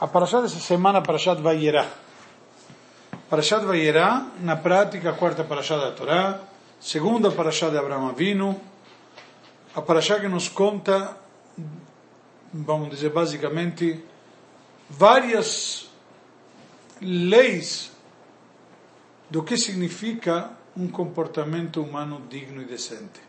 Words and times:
A 0.00 0.08
Parashat 0.08 0.42
dessa 0.42 0.58
semana, 0.58 0.98
a 0.98 1.02
Parashat 1.02 1.40
Vayera. 1.40 1.86
Parashat 3.30 3.64
Vayera, 3.64 4.26
na 4.40 4.56
prática, 4.56 5.10
a 5.10 5.12
quarta 5.12 5.44
Parashat 5.44 5.80
da 5.80 5.92
Torá, 5.92 6.40
segunda 6.80 7.30
Parashat 7.30 7.70
de 7.70 7.78
Abraão 7.78 8.08
Avinu, 8.08 8.60
a 9.74 9.80
Parashat 9.80 10.20
que 10.20 10.28
nos 10.28 10.48
conta, 10.48 11.16
vamos 12.52 12.90
dizer 12.90 13.10
basicamente, 13.10 14.04
várias 14.90 15.88
leis 17.00 17.92
do 19.30 19.42
que 19.42 19.56
significa 19.56 20.50
um 20.76 20.88
comportamento 20.88 21.80
humano 21.80 22.22
digno 22.28 22.60
e 22.60 22.64
decente. 22.64 23.20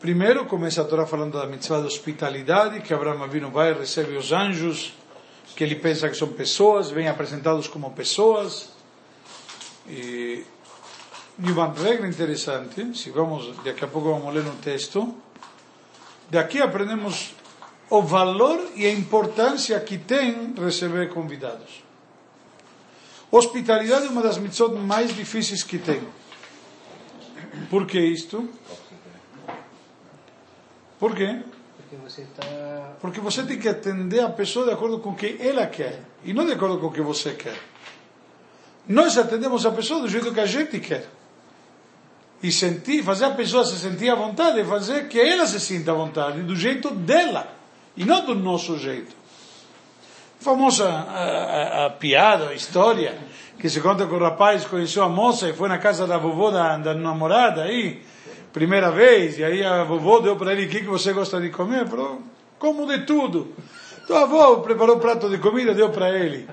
Primeiro 0.00 0.44
começa 0.44 0.82
a 0.82 0.84
Torá 0.84 1.06
falando 1.06 1.38
da 1.38 1.46
mitzvah 1.46 1.80
da 1.80 1.86
hospitalidade, 1.86 2.82
que 2.82 2.92
Abraão 2.92 3.22
Avinu 3.22 3.50
vai 3.50 3.70
e 3.70 3.74
recebe 3.74 4.14
os 4.14 4.30
anjos, 4.30 4.92
que 5.56 5.64
ele 5.64 5.74
pensa 5.74 6.06
que 6.10 6.14
são 6.14 6.28
pessoas, 6.28 6.90
vêm 6.90 7.08
apresentados 7.08 7.66
como 7.66 7.90
pessoas. 7.92 8.72
E, 9.88 10.44
e 11.38 11.50
uma 11.50 11.72
regra 11.72 12.06
interessante, 12.06 12.96
se 12.96 13.10
vamos, 13.10 13.56
daqui 13.64 13.82
a 13.84 13.88
pouco 13.88 14.10
vamos 14.10 14.34
ler 14.34 14.44
no 14.44 14.54
texto, 14.56 15.14
daqui 16.30 16.60
aprendemos 16.60 17.34
o 17.88 18.02
valor 18.02 18.60
e 18.74 18.84
a 18.84 18.92
importância 18.92 19.80
que 19.80 19.96
tem 19.96 20.52
receber 20.58 21.08
convidados. 21.08 21.82
Hospitalidade 23.30 24.06
é 24.06 24.10
uma 24.10 24.22
das 24.22 24.36
mitzvot 24.36 24.74
mais 24.74 25.16
difíceis 25.16 25.62
que 25.62 25.78
tem. 25.78 26.02
Por 27.70 27.86
que 27.86 27.98
isto? 27.98 28.46
Por 30.98 31.14
quê? 31.14 31.40
Porque 31.76 31.96
você 31.96 32.22
está. 32.22 32.94
Porque 33.00 33.20
você 33.20 33.42
tem 33.44 33.58
que 33.58 33.68
atender 33.68 34.20
a 34.20 34.28
pessoa 34.28 34.66
de 34.66 34.72
acordo 34.72 34.98
com 34.98 35.10
o 35.10 35.14
que 35.14 35.36
ela 35.40 35.66
quer 35.66 36.00
e 36.24 36.32
não 36.32 36.44
de 36.44 36.52
acordo 36.52 36.78
com 36.78 36.86
o 36.86 36.92
que 36.92 37.00
você 37.00 37.32
quer. 37.32 37.56
Nós 38.88 39.18
atendemos 39.18 39.66
a 39.66 39.70
pessoa 39.70 40.00
do 40.00 40.08
jeito 40.08 40.32
que 40.32 40.40
a 40.40 40.46
gente 40.46 40.80
quer. 40.80 41.08
E 42.42 42.52
sentir, 42.52 43.02
fazer 43.02 43.24
a 43.24 43.30
pessoa 43.30 43.64
se 43.64 43.78
sentir 43.78 44.10
à 44.10 44.14
vontade, 44.14 44.62
fazer 44.64 45.08
que 45.08 45.18
ela 45.18 45.46
se 45.46 45.58
sinta 45.58 45.90
à 45.90 45.94
vontade, 45.94 46.42
do 46.42 46.54
jeito 46.54 46.90
dela, 46.90 47.48
e 47.96 48.04
não 48.04 48.24
do 48.24 48.34
nosso 48.34 48.78
jeito. 48.78 49.16
Famosa 50.38 50.88
a, 50.88 51.82
a, 51.82 51.86
a 51.86 51.90
piada, 51.90 52.50
a 52.50 52.54
história, 52.54 53.18
que 53.58 53.68
se 53.70 53.80
conta 53.80 54.06
que 54.06 54.14
o 54.14 54.18
rapaz 54.18 54.64
conheceu 54.66 55.02
a 55.02 55.08
moça 55.08 55.48
e 55.48 55.54
foi 55.54 55.68
na 55.68 55.78
casa 55.78 56.06
da 56.06 56.18
vovó 56.18 56.50
da, 56.50 56.76
da 56.76 56.94
namorada 56.94 57.62
aí, 57.62 58.02
primeira 58.56 58.90
vez, 58.90 59.38
e 59.38 59.44
aí 59.44 59.62
a 59.62 59.84
vovó 59.84 60.18
deu 60.18 60.34
para 60.34 60.50
ele 60.54 60.64
o 60.64 60.68
que, 60.70 60.80
que 60.80 60.86
você 60.86 61.12
gosta 61.12 61.38
de 61.38 61.50
comer, 61.50 61.80
ele 61.80 61.90
falou, 61.90 62.22
como 62.58 62.86
de 62.86 63.04
tudo. 63.04 63.52
Então 64.02 64.16
a 64.16 64.22
avó 64.22 64.56
preparou 64.60 64.96
o 64.96 64.98
prato 64.98 65.28
de 65.28 65.36
comida, 65.36 65.74
deu 65.74 65.90
para 65.90 66.08
ele. 66.08 66.48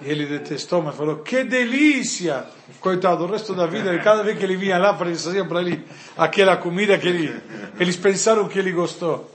E 0.00 0.10
ele 0.10 0.26
detestou, 0.26 0.82
mas 0.82 0.96
falou, 0.96 1.18
que 1.18 1.44
delícia! 1.44 2.44
Coitado, 2.80 3.22
o 3.22 3.28
resto 3.28 3.54
da 3.54 3.66
vida, 3.66 3.96
cada 4.00 4.24
vez 4.24 4.36
que 4.36 4.42
ele 4.42 4.56
vinha 4.56 4.78
lá, 4.78 4.92
faziam 4.98 5.46
para 5.46 5.60
ele 5.60 5.84
aquela 6.16 6.56
comida 6.56 6.98
que 6.98 7.06
ele, 7.06 7.40
eles 7.78 7.94
pensaram 7.94 8.48
que 8.48 8.58
ele 8.58 8.72
gostou. 8.72 9.30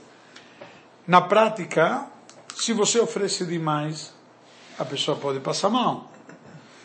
Na 1.06 1.22
prática, 1.22 2.06
se 2.54 2.74
você 2.74 3.00
oferece 3.00 3.46
demais, 3.46 4.12
a 4.78 4.84
pessoa 4.84 5.16
pode 5.16 5.40
passar 5.40 5.70
mal. 5.70 6.12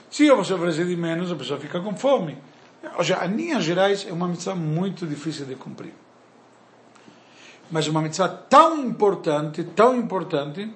Se 0.10 0.32
você 0.32 0.54
oferecer 0.54 0.86
de 0.86 0.96
menos, 0.96 1.30
a 1.30 1.36
pessoa 1.36 1.60
fica 1.60 1.82
com 1.82 1.94
fome. 1.98 2.38
Ou 2.84 3.04
seja, 3.04 3.26
em 3.26 3.36
linhas 3.36 3.64
gerais, 3.64 4.06
é 4.08 4.14
uma 4.14 4.28
mitzvah 4.28 4.56
muito 4.56 5.06
difícil 5.06 5.46
de 5.46 5.56
cumprir. 5.56 5.94
Mas 7.72 7.88
uma 7.88 8.02
mitzvah 8.02 8.30
tão 8.30 8.86
importante, 8.86 9.64
tão 9.64 9.96
importante, 9.96 10.72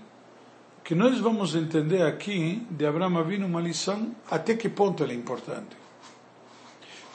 que 0.83 0.93
nós 0.93 1.17
vamos 1.19 1.55
entender 1.55 2.01
aqui 2.01 2.67
de 2.69 2.85
Abraão 2.85 3.17
Avinu 3.17 3.47
uma 3.47 3.61
lição 3.61 4.13
até 4.29 4.53
que 4.53 4.67
ponto 4.67 5.01
ela 5.01 5.13
é 5.13 5.15
importante. 5.15 5.77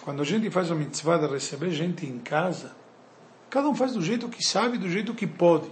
Quando 0.03 0.23
a 0.23 0.25
gente 0.25 0.51
faz 0.51 0.71
a 0.71 0.75
mitzvah 0.75 1.19
de 1.19 1.27
receber 1.27 1.71
gente 1.71 2.07
em 2.07 2.19
casa, 2.19 2.73
cada 3.51 3.69
um 3.69 3.75
faz 3.75 3.93
do 3.93 4.01
jeito 4.01 4.29
que 4.29 4.43
sabe, 4.43 4.79
do 4.79 4.89
jeito 4.89 5.13
que 5.13 5.27
pode. 5.27 5.71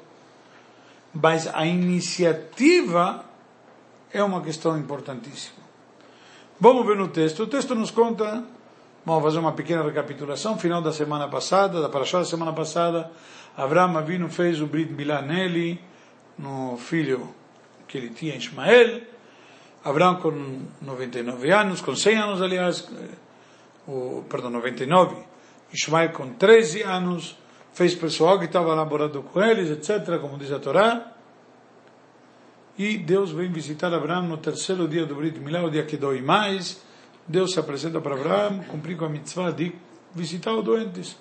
Mas 1.15 1.47
a 1.47 1.65
iniciativa 1.65 3.25
é 4.13 4.23
uma 4.23 4.43
questão 4.43 4.79
importantíssima. 4.79 5.65
Vamos 6.61 6.87
ver 6.87 6.97
no 6.97 7.09
texto. 7.09 7.45
O 7.45 7.47
texto 7.47 7.75
nos 7.75 7.91
conta, 7.91 8.45
vamos 9.07 9.23
fazer 9.23 9.39
uma 9.39 9.53
pequena 9.53 9.85
recapitulação, 9.85 10.59
final 10.59 10.83
da 10.83 10.93
semana 10.93 11.29
passada, 11.29 11.81
da 11.81 11.89
Parashá 11.89 12.19
da 12.19 12.25
semana 12.25 12.53
passada, 12.53 13.09
Abraão 13.57 13.97
Avinu 13.97 14.29
fez 14.29 14.61
o 14.61 14.67
Brit 14.67 14.93
Milá 14.93 15.23
nele, 15.23 15.81
no 16.37 16.77
filho 16.77 17.33
que 17.87 17.97
ele 17.97 18.11
tinha, 18.11 18.35
Ismael. 18.35 19.03
Abraão 19.85 20.17
com 20.17 20.61
99 20.83 21.53
anos, 21.53 21.81
com 21.81 21.95
100 21.95 22.17
anos, 22.17 22.43
aliás, 22.43 22.91
o, 23.87 24.25
perdão, 24.29 24.51
99. 24.51 25.17
Ismael 25.73 26.11
com 26.11 26.35
13 26.35 26.83
anos, 26.83 27.39
fez 27.73 27.95
pessoal 27.95 28.41
que 28.41 28.47
estava 28.47 28.75
namorando 28.75 29.23
com 29.23 29.41
eles, 29.41 29.71
etc., 29.71 30.19
como 30.21 30.37
diz 30.37 30.51
a 30.51 30.59
Torá. 30.59 31.13
E 32.77 32.99
Deus 32.99 33.31
vem 33.31 33.51
visitar 33.51 33.95
Abraão 33.95 34.23
no 34.25 34.37
terceiro 34.37 34.89
dia 34.89 35.07
do 35.07 35.15
Brit 35.15 35.39
Milá, 35.39 35.63
o 35.63 35.71
dia 35.71 35.85
que 35.85 35.97
dói 35.97 36.21
mais. 36.21 36.85
Deus 37.29 37.53
se 37.53 37.61
apresenta 37.61 38.01
para 38.01 38.15
Abraão, 38.15 38.61
cumprir 38.65 38.97
com 38.97 39.05
a 39.05 39.09
mitzvah 39.09 39.51
de 39.51 39.73
visitar 40.15 40.53
os 40.55 40.65
doentes. 40.65 41.17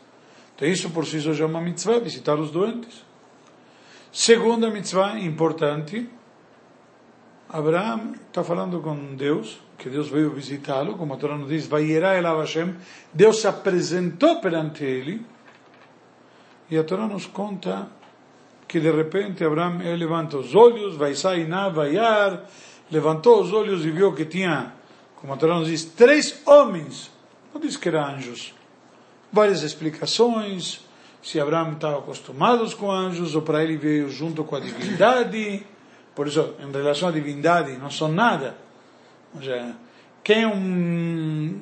Então 0.56 0.68
isso 0.68 0.90
por 0.92 1.06
si 1.06 1.20
só 1.20 1.34
já 1.34 1.44
é 1.44 1.48
uma 1.48 1.62
mitzvah, 1.62 2.00
visitar 2.00 2.40
os 2.40 2.52
doentes. 2.52 3.04
Segunda 4.12 4.70
mitzvah 4.70 5.20
importante, 5.20 6.10
Abraão 7.50 8.14
está 8.28 8.44
falando 8.44 8.80
com 8.82 9.16
Deus, 9.16 9.60
que 9.78 9.90
Deus 9.90 10.10
veio 10.10 10.32
visitá-lo, 10.32 10.96
como 10.96 11.14
a 11.14 11.18
Torá 11.18 11.38
nos 11.38 11.50
diz, 11.50 11.68
Vayera 11.68 12.18
elav 12.18 12.40
Hashem, 12.40 12.76
Deus 13.14 13.42
se 13.42 13.48
apresentou 13.48 14.40
perante 14.40 14.84
ele, 14.84 15.26
e 16.70 16.78
a 16.78 16.84
Torá 16.84 17.08
nos 17.08 17.26
conta 17.26 17.90
que 18.68 18.80
de 18.80 18.92
repente 18.92 19.44
Abraão 19.44 19.78
levanta 19.98 20.38
os 20.38 20.56
olhos, 20.56 20.96
vai 20.96 21.14
sair 21.14 21.48
na 21.48 21.70
vaiar, 21.70 22.46
levantou 22.90 23.42
os 23.42 23.54
olhos 23.54 23.86
e 23.86 23.92
viu 23.92 24.14
que 24.14 24.26
tinha, 24.26 24.74
como 25.26 25.34
a 25.34 25.38
Torá 25.38 25.56
nos 25.56 25.70
diz, 25.70 25.84
três 25.84 26.40
homens, 26.46 27.10
não 27.52 27.60
diz 27.60 27.76
que 27.76 27.90
eram 27.90 28.06
anjos, 28.06 28.54
várias 29.34 29.64
explicações, 29.64 30.82
se 31.24 31.40
Abraão 31.40 31.74
estava 31.74 31.98
acostumado 31.98 32.70
com 32.76 32.92
anjos, 32.92 33.34
ou 33.34 33.42
para 33.42 33.64
ele 33.64 33.76
veio 33.76 34.08
junto 34.08 34.44
com 34.44 34.56
a 34.56 34.60
divindade, 34.60 35.66
por 36.14 36.28
isso, 36.28 36.54
em 36.60 36.72
relação 36.72 37.10
à 37.10 37.12
divindade, 37.12 37.76
não 37.78 37.90
são 37.90 38.08
nada. 38.08 38.56
Ou 39.34 39.42
seja, 39.42 39.76
quem 40.24 40.44
é 40.44 40.48
um, 40.48 41.60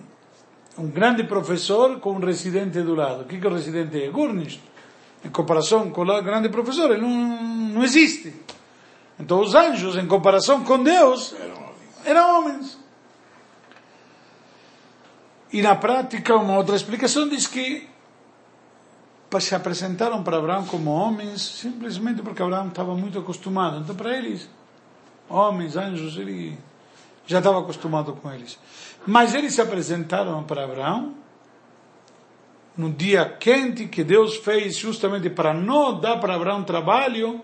um 0.78 0.88
grande 0.90 1.24
professor 1.24 2.02
com 2.02 2.12
um 2.12 2.20
residente 2.20 2.82
do 2.82 2.94
lado? 2.94 3.22
O 3.22 3.26
que, 3.26 3.40
que 3.40 3.48
o 3.48 3.54
residente 3.54 4.04
é? 4.04 4.10
Gurnish. 4.10 4.60
Em 5.24 5.30
comparação 5.30 5.90
com 5.90 6.02
o 6.02 6.22
grande 6.22 6.50
professor, 6.50 6.92
ele 6.92 7.02
não, 7.02 7.42
não 7.76 7.84
existe. 7.84 8.34
Então, 9.18 9.40
os 9.40 9.56
anjos, 9.56 9.96
em 9.96 10.06
comparação 10.06 10.66
com 10.66 10.84
Deus, 10.84 11.34
eram 12.04 12.40
homens. 12.40 12.83
E 15.54 15.62
na 15.62 15.76
prática, 15.76 16.36
uma 16.36 16.58
outra 16.58 16.76
explicação 16.76 17.30
diz 17.30 17.46
que 17.46 17.88
se 19.40 19.54
apresentaram 19.56 20.24
para 20.24 20.38
Abraão 20.38 20.66
como 20.66 20.92
homens 20.92 21.42
simplesmente 21.42 22.22
porque 22.22 22.42
Abraão 22.42 22.68
estava 22.68 22.96
muito 22.96 23.20
acostumado. 23.20 23.80
Então, 23.80 23.96
para 23.96 24.18
eles, 24.18 24.50
homens, 25.30 25.76
anjos, 25.76 26.18
ele 26.18 26.58
já 27.26 27.38
estava 27.38 27.60
acostumado 27.60 28.14
com 28.14 28.32
eles. 28.32 28.60
Mas 29.06 29.36
eles 29.36 29.54
se 29.54 29.62
apresentaram 29.62 30.44
para 30.44 30.64
Abraão 30.64 31.14
no 32.76 32.92
dia 32.92 33.24
quente 33.26 33.88
que 33.88 34.04
Deus 34.04 34.38
fez 34.38 34.76
justamente 34.76 35.30
para 35.30 35.54
não 35.54 36.00
dar 36.00 36.20
para 36.20 36.36
Abraão 36.36 36.64
trabalho. 36.64 37.42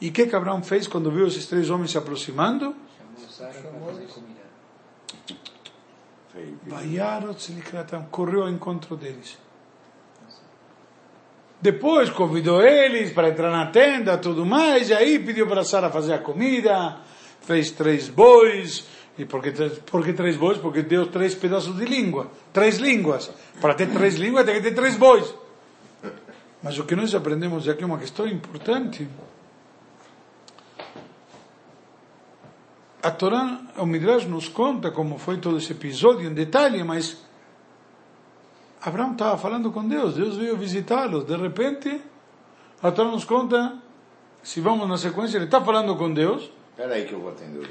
E 0.00 0.10
o 0.10 0.12
que, 0.12 0.26
que 0.26 0.36
Abraão 0.36 0.62
fez 0.62 0.86
quando 0.86 1.10
viu 1.10 1.26
esses 1.26 1.46
três 1.46 1.70
homens 1.70 1.90
se 1.90 1.98
aproximando? 1.98 2.74
Correu 8.10 8.42
ao 8.42 8.48
encontro 8.48 8.96
deles. 8.96 9.38
Depois 11.60 12.10
convidou 12.10 12.60
eles 12.60 13.12
para 13.12 13.30
entrar 13.30 13.50
na 13.50 13.66
tenda, 13.66 14.18
tudo 14.18 14.44
mais, 14.44 14.90
e 14.90 14.94
aí 14.94 15.18
pediu 15.18 15.46
para 15.46 15.64
Sara 15.64 15.90
fazer 15.90 16.12
a 16.12 16.18
comida, 16.18 16.98
fez 17.40 17.70
três 17.70 18.08
bois, 18.08 18.86
e 19.18 19.24
por 19.24 19.42
que, 19.42 19.50
por 19.90 20.04
que 20.04 20.12
três 20.12 20.36
bois? 20.36 20.58
Porque 20.58 20.82
deu 20.82 21.06
três 21.06 21.34
pedaços 21.34 21.74
de 21.76 21.86
língua, 21.86 22.30
três 22.52 22.76
línguas. 22.76 23.30
Para 23.60 23.74
ter 23.74 23.88
três 23.88 24.16
línguas 24.16 24.44
tem 24.44 24.56
que 24.56 24.60
ter 24.60 24.74
três 24.74 24.96
bois. 24.96 25.34
Mas 26.62 26.78
o 26.78 26.84
que 26.84 26.94
nós 26.94 27.14
aprendemos 27.14 27.66
aqui 27.68 27.82
é 27.82 27.86
uma 27.86 27.98
questão 27.98 28.28
importante. 28.28 29.08
A 33.02 33.10
Torá, 33.10 33.60
o 33.76 33.86
Midrash 33.86 34.26
nos 34.26 34.48
conta 34.48 34.90
como 34.90 35.18
foi 35.18 35.38
todo 35.38 35.58
esse 35.58 35.72
episódio 35.72 36.28
em 36.28 36.34
detalhe, 36.34 36.82
mas 36.82 37.18
Abraão 38.80 39.12
estava 39.12 39.36
falando 39.38 39.70
com 39.70 39.86
Deus, 39.86 40.14
Deus 40.14 40.36
veio 40.36 40.56
visitá-los. 40.56 41.24
De 41.24 41.36
repente, 41.36 42.00
a 42.82 42.90
Torá 42.90 43.10
nos 43.10 43.24
conta, 43.24 43.76
se 44.42 44.60
vamos 44.60 44.88
na 44.88 44.96
sequência, 44.96 45.36
ele 45.36 45.46
está 45.46 45.60
falando 45.60 45.94
com 45.96 46.12
Deus. 46.12 46.50
Espera 46.70 46.94
aí 46.94 47.04
que 47.04 47.12
eu 47.12 47.20
vou 47.20 47.30
atender. 47.30 47.68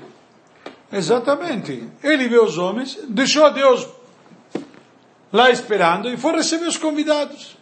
Exatamente. 0.92 1.90
Ele 2.04 2.28
vê 2.28 2.40
os 2.40 2.58
homens, 2.58 2.98
deixou 3.08 3.46
a 3.46 3.50
Deus 3.50 3.88
lá 5.32 5.50
esperando 5.52 6.10
e 6.10 6.18
foi 6.18 6.34
receber 6.34 6.68
os 6.68 6.78
convidados. 6.78 7.58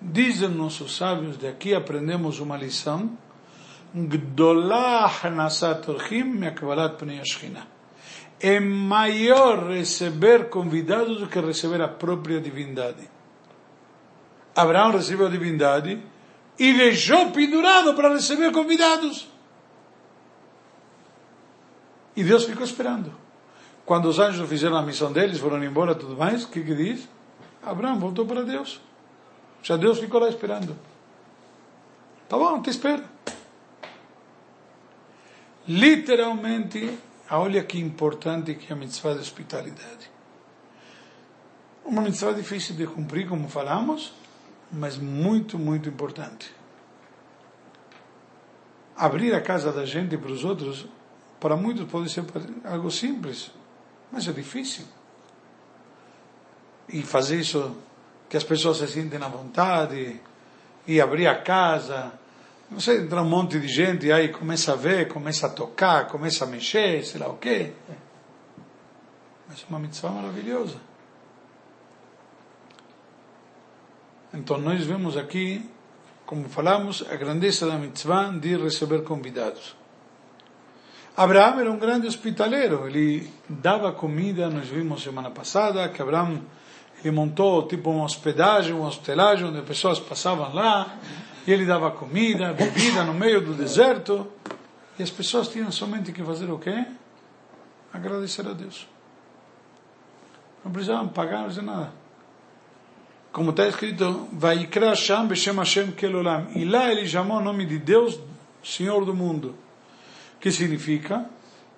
Dizem 0.00 0.48
nossos 0.48 0.96
sábios, 0.96 1.36
daqui 1.36 1.74
aprendemos 1.74 2.38
uma 2.38 2.56
lição. 2.56 3.10
É 8.40 8.58
maior 8.58 9.68
receber 9.68 10.48
convidados 10.48 11.20
do 11.20 11.28
que 11.28 11.38
receber 11.38 11.80
a 11.80 11.86
própria 11.86 12.40
divindade. 12.40 13.08
Abraão 14.54 14.90
recebeu 14.90 15.28
a 15.28 15.30
divindade 15.30 16.02
e 16.58 16.72
deixou 16.72 17.30
pendurado 17.30 17.94
para 17.94 18.12
receber 18.12 18.50
convidados. 18.52 19.28
E 22.16 22.24
Deus 22.24 22.44
ficou 22.44 22.64
esperando. 22.64 23.12
Quando 23.86 24.06
os 24.06 24.18
anjos 24.18 24.48
fizeram 24.48 24.76
a 24.76 24.82
missão 24.82 25.12
deles, 25.12 25.38
foram 25.38 25.62
embora 25.62 25.92
e 25.92 25.96
tudo 25.96 26.16
mais, 26.16 26.44
o 26.44 26.48
que, 26.48 26.62
que 26.62 26.74
diz? 26.74 27.08
Abraão 27.62 27.98
voltou 27.98 28.26
para 28.26 28.42
Deus. 28.42 28.80
Já 29.62 29.76
Deus 29.76 29.98
ficou 29.98 30.20
lá 30.20 30.28
esperando. 30.28 30.76
Tá 32.28 32.36
bom, 32.36 32.60
te 32.60 32.70
espero. 32.70 33.13
Literalmente, 35.66 36.98
olha 37.30 37.64
que 37.64 37.78
importante 37.78 38.54
que 38.54 38.70
é 38.70 38.76
a 38.76 38.78
mitzvah 38.78 39.14
de 39.14 39.20
hospitalidade. 39.20 40.10
Uma 41.84 42.02
mitzvah 42.02 42.32
difícil 42.32 42.76
de 42.76 42.86
cumprir, 42.86 43.26
como 43.28 43.48
falamos, 43.48 44.12
mas 44.70 44.98
muito, 44.98 45.58
muito 45.58 45.88
importante. 45.88 46.54
Abrir 48.96 49.34
a 49.34 49.40
casa 49.40 49.72
da 49.72 49.86
gente 49.86 50.16
para 50.18 50.30
os 50.30 50.44
outros, 50.44 50.86
para 51.40 51.56
muitos 51.56 51.90
pode 51.90 52.10
ser 52.10 52.24
algo 52.64 52.90
simples, 52.90 53.50
mas 54.12 54.28
é 54.28 54.32
difícil. 54.32 54.84
E 56.88 57.02
fazer 57.02 57.40
isso 57.40 57.76
que 58.28 58.36
as 58.36 58.44
pessoas 58.44 58.78
se 58.78 58.88
sentem 58.88 59.22
à 59.22 59.28
vontade, 59.28 60.20
e 60.86 61.00
abrir 61.00 61.26
a 61.26 61.40
casa, 61.40 62.12
não 62.70 62.80
sei, 62.80 63.02
entra 63.02 63.22
um 63.22 63.28
monte 63.28 63.60
de 63.60 63.68
gente 63.68 64.06
e 64.06 64.12
aí 64.12 64.28
começa 64.28 64.72
a 64.72 64.76
ver, 64.76 65.08
começa 65.08 65.46
a 65.46 65.50
tocar, 65.50 66.08
começa 66.08 66.44
a 66.44 66.46
mexer, 66.46 67.04
sei 67.04 67.20
lá 67.20 67.28
o 67.28 67.36
quê. 67.36 67.72
Mas 69.48 69.60
é 69.60 69.64
uma 69.68 69.78
mitzvah 69.78 70.10
maravilhosa. 70.10 70.76
Então 74.32 74.58
nós 74.58 74.84
vemos 74.84 75.16
aqui, 75.16 75.70
como 76.26 76.48
falamos, 76.48 77.04
a 77.08 77.14
grandeza 77.14 77.66
da 77.66 77.78
mitzvah 77.78 78.30
de 78.30 78.56
receber 78.56 79.04
convidados. 79.04 79.76
Abraão 81.16 81.60
era 81.60 81.70
um 81.70 81.78
grande 81.78 82.08
hospitaleiro, 82.08 82.88
ele 82.88 83.30
dava 83.48 83.92
comida, 83.92 84.50
nós 84.50 84.66
vimos 84.66 85.04
semana 85.04 85.30
passada 85.30 85.88
que 85.88 86.02
Abraão 86.02 86.42
montou 87.12 87.68
tipo 87.68 87.90
uma 87.90 88.04
hospedagem, 88.04 88.72
uma 88.72 88.88
hostelagem, 88.88 89.46
onde 89.46 89.62
pessoas 89.62 90.00
passavam 90.00 90.52
lá, 90.52 90.98
e 91.46 91.52
ele 91.52 91.64
dava 91.64 91.90
comida, 91.90 92.52
bebida 92.52 93.04
no 93.04 93.14
meio 93.14 93.40
do 93.40 93.54
deserto, 93.54 94.26
e 94.98 95.02
as 95.02 95.10
pessoas 95.10 95.48
tinham 95.48 95.70
somente 95.70 96.12
que 96.12 96.22
fazer 96.22 96.50
o 96.50 96.58
quê? 96.58 96.86
Agradecer 97.92 98.46
a 98.46 98.52
Deus. 98.52 98.88
Não 100.64 100.72
precisavam 100.72 101.08
pagar, 101.08 101.48
não 101.48 101.62
nada 101.62 102.04
como 103.34 103.50
está 103.50 103.66
escrito, 103.66 104.28
Vaikra 104.30 104.94
Sham 104.94 105.26
Beshem 105.26 105.56
Hashem 105.56 105.90
Kelolam. 105.90 106.46
E 106.54 106.64
lá 106.64 106.92
ele 106.92 107.04
chamou 107.04 107.38
o 107.38 107.40
nome 107.40 107.66
de 107.66 107.80
Deus, 107.80 108.16
Senhor 108.62 109.04
do 109.04 109.12
mundo. 109.12 109.56
Que 110.38 110.52
significa? 110.52 111.26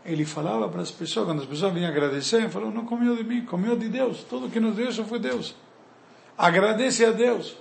Ele 0.05 0.27
falava 0.27 0.69
para 0.69 0.83
as 0.83 0.91
pessoas, 0.91 1.25
quando 1.25 1.41
as 1.41 1.47
pessoas 1.47 1.73
vinham 1.73 1.89
agradecer, 1.89 2.43
ele 2.43 2.51
falou, 2.51 2.71
não 2.71 2.85
comeu 2.85 3.17
de 3.17 3.25
mim, 3.25 3.47
comeu 3.47 3.75
de 3.75 3.89
Deus. 3.89 4.23
Tudo 4.29 4.51
que 4.51 4.61
nos 4.61 4.77
deu 4.77 4.93
só 4.93 5.03
foi 5.05 5.19
Deus. 5.19 5.57
Agradece 6.37 7.07
a 7.07 7.11
Deus. 7.11 7.57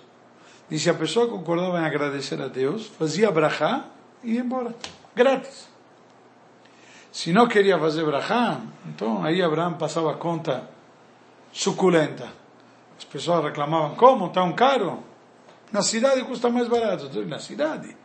E 0.70 0.80
se 0.80 0.90
a 0.90 0.94
pessoa 0.94 1.28
concordava 1.28 1.80
em 1.80 1.86
agradecer 1.86 2.42
a 2.42 2.48
Deus, 2.48 2.88
fazia 2.88 3.32
brachá 3.32 3.86
e 4.24 4.34
ia 4.34 4.42
embora. 4.42 4.76
Grátis. 5.16 5.68
Se 7.12 7.32
não 7.32 7.48
queria 7.48 7.80
fazer 7.80 8.04
brachá, 8.04 8.60
então 8.88 9.24
aí 9.24 9.42
Abraão 9.42 9.74
passava 9.76 10.12
a 10.12 10.16
conta 10.16 10.70
suculenta. 11.52 12.30
As 12.98 13.06
pessoas 13.06 13.44
reclamavam, 13.44 13.96
como? 13.96 14.30
Tão 14.30 14.52
caro? 14.54 15.04
Na 15.72 15.82
cidade 15.82 16.24
custa 16.24 16.50
mais 16.50 16.68
barato. 16.68 17.10
Na 17.26 17.40
cidade. 17.40 17.96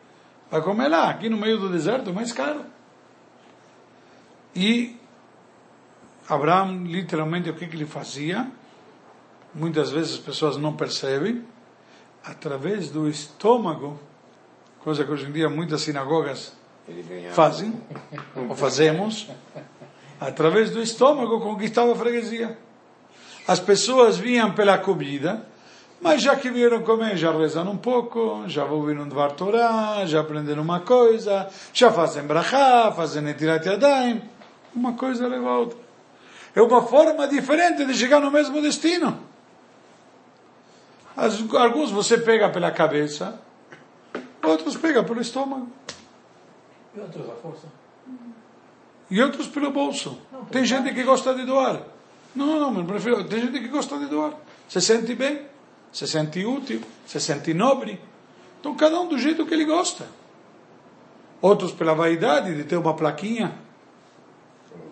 Vai 0.50 0.60
comer 0.62 0.88
lá, 0.88 1.10
aqui 1.10 1.28
no 1.28 1.36
meio 1.36 1.58
do 1.58 1.68
deserto, 1.68 2.12
mais 2.12 2.32
caro. 2.32 2.64
E 4.54 4.96
Abraão, 6.28 6.84
literalmente, 6.84 7.50
o 7.50 7.54
que, 7.54 7.66
que 7.66 7.76
ele 7.76 7.86
fazia? 7.86 8.50
Muitas 9.54 9.90
vezes 9.90 10.14
as 10.14 10.20
pessoas 10.20 10.56
não 10.56 10.74
percebem. 10.74 11.44
Através 12.24 12.90
do 12.90 13.08
estômago, 13.08 13.98
coisa 14.84 15.04
que 15.04 15.10
hoje 15.10 15.26
em 15.26 15.32
dia 15.32 15.48
muitas 15.48 15.80
sinagogas 15.82 16.52
fazem, 17.32 17.72
ou 18.48 18.54
fazemos, 18.54 19.28
através 20.20 20.70
do 20.70 20.82
estômago 20.82 21.40
conquistava 21.40 21.92
a 21.92 21.96
freguesia. 21.96 22.58
As 23.48 23.58
pessoas 23.58 24.18
vinham 24.18 24.52
pela 24.52 24.76
comida, 24.78 25.46
mas 26.00 26.22
já 26.22 26.36
que 26.36 26.50
vieram 26.50 26.82
comer, 26.82 27.16
já 27.16 27.32
rezam 27.32 27.70
um 27.70 27.76
pouco, 27.76 28.44
já 28.46 28.64
ouviram 28.64 29.08
Dvar 29.08 29.32
Torah, 29.32 30.04
já 30.06 30.20
aprenderam 30.20 30.62
uma 30.62 30.80
coisa, 30.80 31.48
já 31.72 31.90
fazem 31.90 32.22
brachá, 32.22 32.92
fazem 32.92 33.22
netilat 33.22 33.64
yadayim, 33.64 34.22
uma 34.74 34.92
coisa 34.92 35.26
leva 35.26 35.48
a 35.48 35.58
outra. 35.58 35.78
É 36.54 36.60
uma 36.60 36.82
forma 36.82 37.28
diferente 37.28 37.84
de 37.84 37.94
chegar 37.94 38.20
no 38.20 38.30
mesmo 38.30 38.60
destino. 38.60 39.29
Alguns 41.58 41.90
você 41.90 42.16
pega 42.16 42.48
pela 42.48 42.70
cabeça, 42.70 43.38
outros 44.42 44.76
pega 44.78 45.04
pelo 45.04 45.20
estômago. 45.20 45.68
E 46.96 47.00
outros 47.00 47.28
a 47.28 47.34
força? 47.34 47.66
E 49.10 49.22
outros 49.22 49.46
pelo 49.48 49.70
bolso. 49.70 50.18
Tem 50.50 50.64
gente 50.64 50.94
que 50.94 51.02
gosta 51.02 51.34
de 51.34 51.44
doar. 51.44 51.82
Não, 52.34 52.58
não, 52.58 52.70
mas 52.70 52.86
prefiro. 52.86 53.24
Tem 53.24 53.40
gente 53.40 53.60
que 53.60 53.68
gosta 53.68 53.98
de 53.98 54.06
doar. 54.06 54.32
Se 54.66 54.80
sente 54.80 55.14
bem, 55.14 55.42
se 55.92 56.06
sente 56.06 56.44
útil, 56.46 56.80
se 57.04 57.20
sente 57.20 57.52
nobre. 57.52 58.00
Então, 58.58 58.74
cada 58.74 58.98
um 58.98 59.08
do 59.08 59.18
jeito 59.18 59.44
que 59.44 59.52
ele 59.52 59.66
gosta. 59.66 60.06
Outros 61.42 61.72
pela 61.72 61.94
vaidade 61.94 62.54
de 62.54 62.64
ter 62.64 62.76
uma 62.76 62.94
plaquinha. 62.94 63.58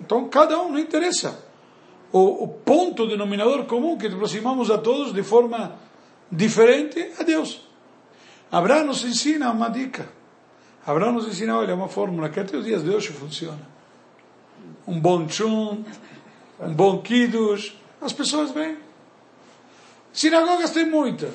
Então, 0.00 0.28
cada 0.28 0.60
um, 0.60 0.72
não 0.72 0.78
interessa. 0.78 1.46
O, 2.12 2.44
o 2.44 2.48
ponto 2.48 3.06
denominador 3.06 3.64
comum 3.64 3.96
que 3.96 4.08
aproximamos 4.08 4.70
a 4.70 4.78
todos 4.78 5.12
de 5.12 5.22
forma 5.22 5.87
diferente 6.30 6.98
é 7.18 7.24
Deus. 7.24 7.66
Abraão 8.50 8.86
nos 8.86 9.04
ensina 9.04 9.50
uma 9.50 9.68
dica. 9.68 10.08
Abraão 10.86 11.12
nos 11.12 11.26
ensina, 11.26 11.58
olha, 11.58 11.74
uma 11.74 11.88
fórmula 11.88 12.28
que 12.30 12.40
até 12.40 12.56
os 12.56 12.64
dias 12.64 12.82
de 12.82 12.90
hoje 12.90 13.08
funciona. 13.08 13.60
Um 14.86 14.98
bom 14.98 15.28
chum, 15.28 15.84
um 16.60 16.72
bom 16.72 17.02
kiddush, 17.02 17.76
as 18.00 18.12
pessoas 18.12 18.50
vêm. 18.52 18.78
Sinagogas 20.12 20.70
tem 20.70 20.86
muitas. 20.86 21.34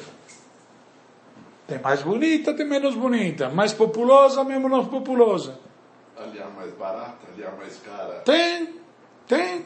Tem 1.67 1.79
mais 1.79 2.01
bonita, 2.01 2.53
tem 2.53 2.67
menos 2.67 2.95
bonita. 2.95 3.49
Mais 3.49 3.71
populosa, 3.73 4.43
menos 4.43 4.87
populosa. 4.87 5.59
Ali 6.17 6.39
é 6.39 6.47
mais 6.55 6.73
barata, 6.73 7.27
ali 7.31 7.43
é 7.43 7.51
mais 7.51 7.77
cara. 7.77 8.21
Tem, 8.25 8.69
tem. 9.27 9.65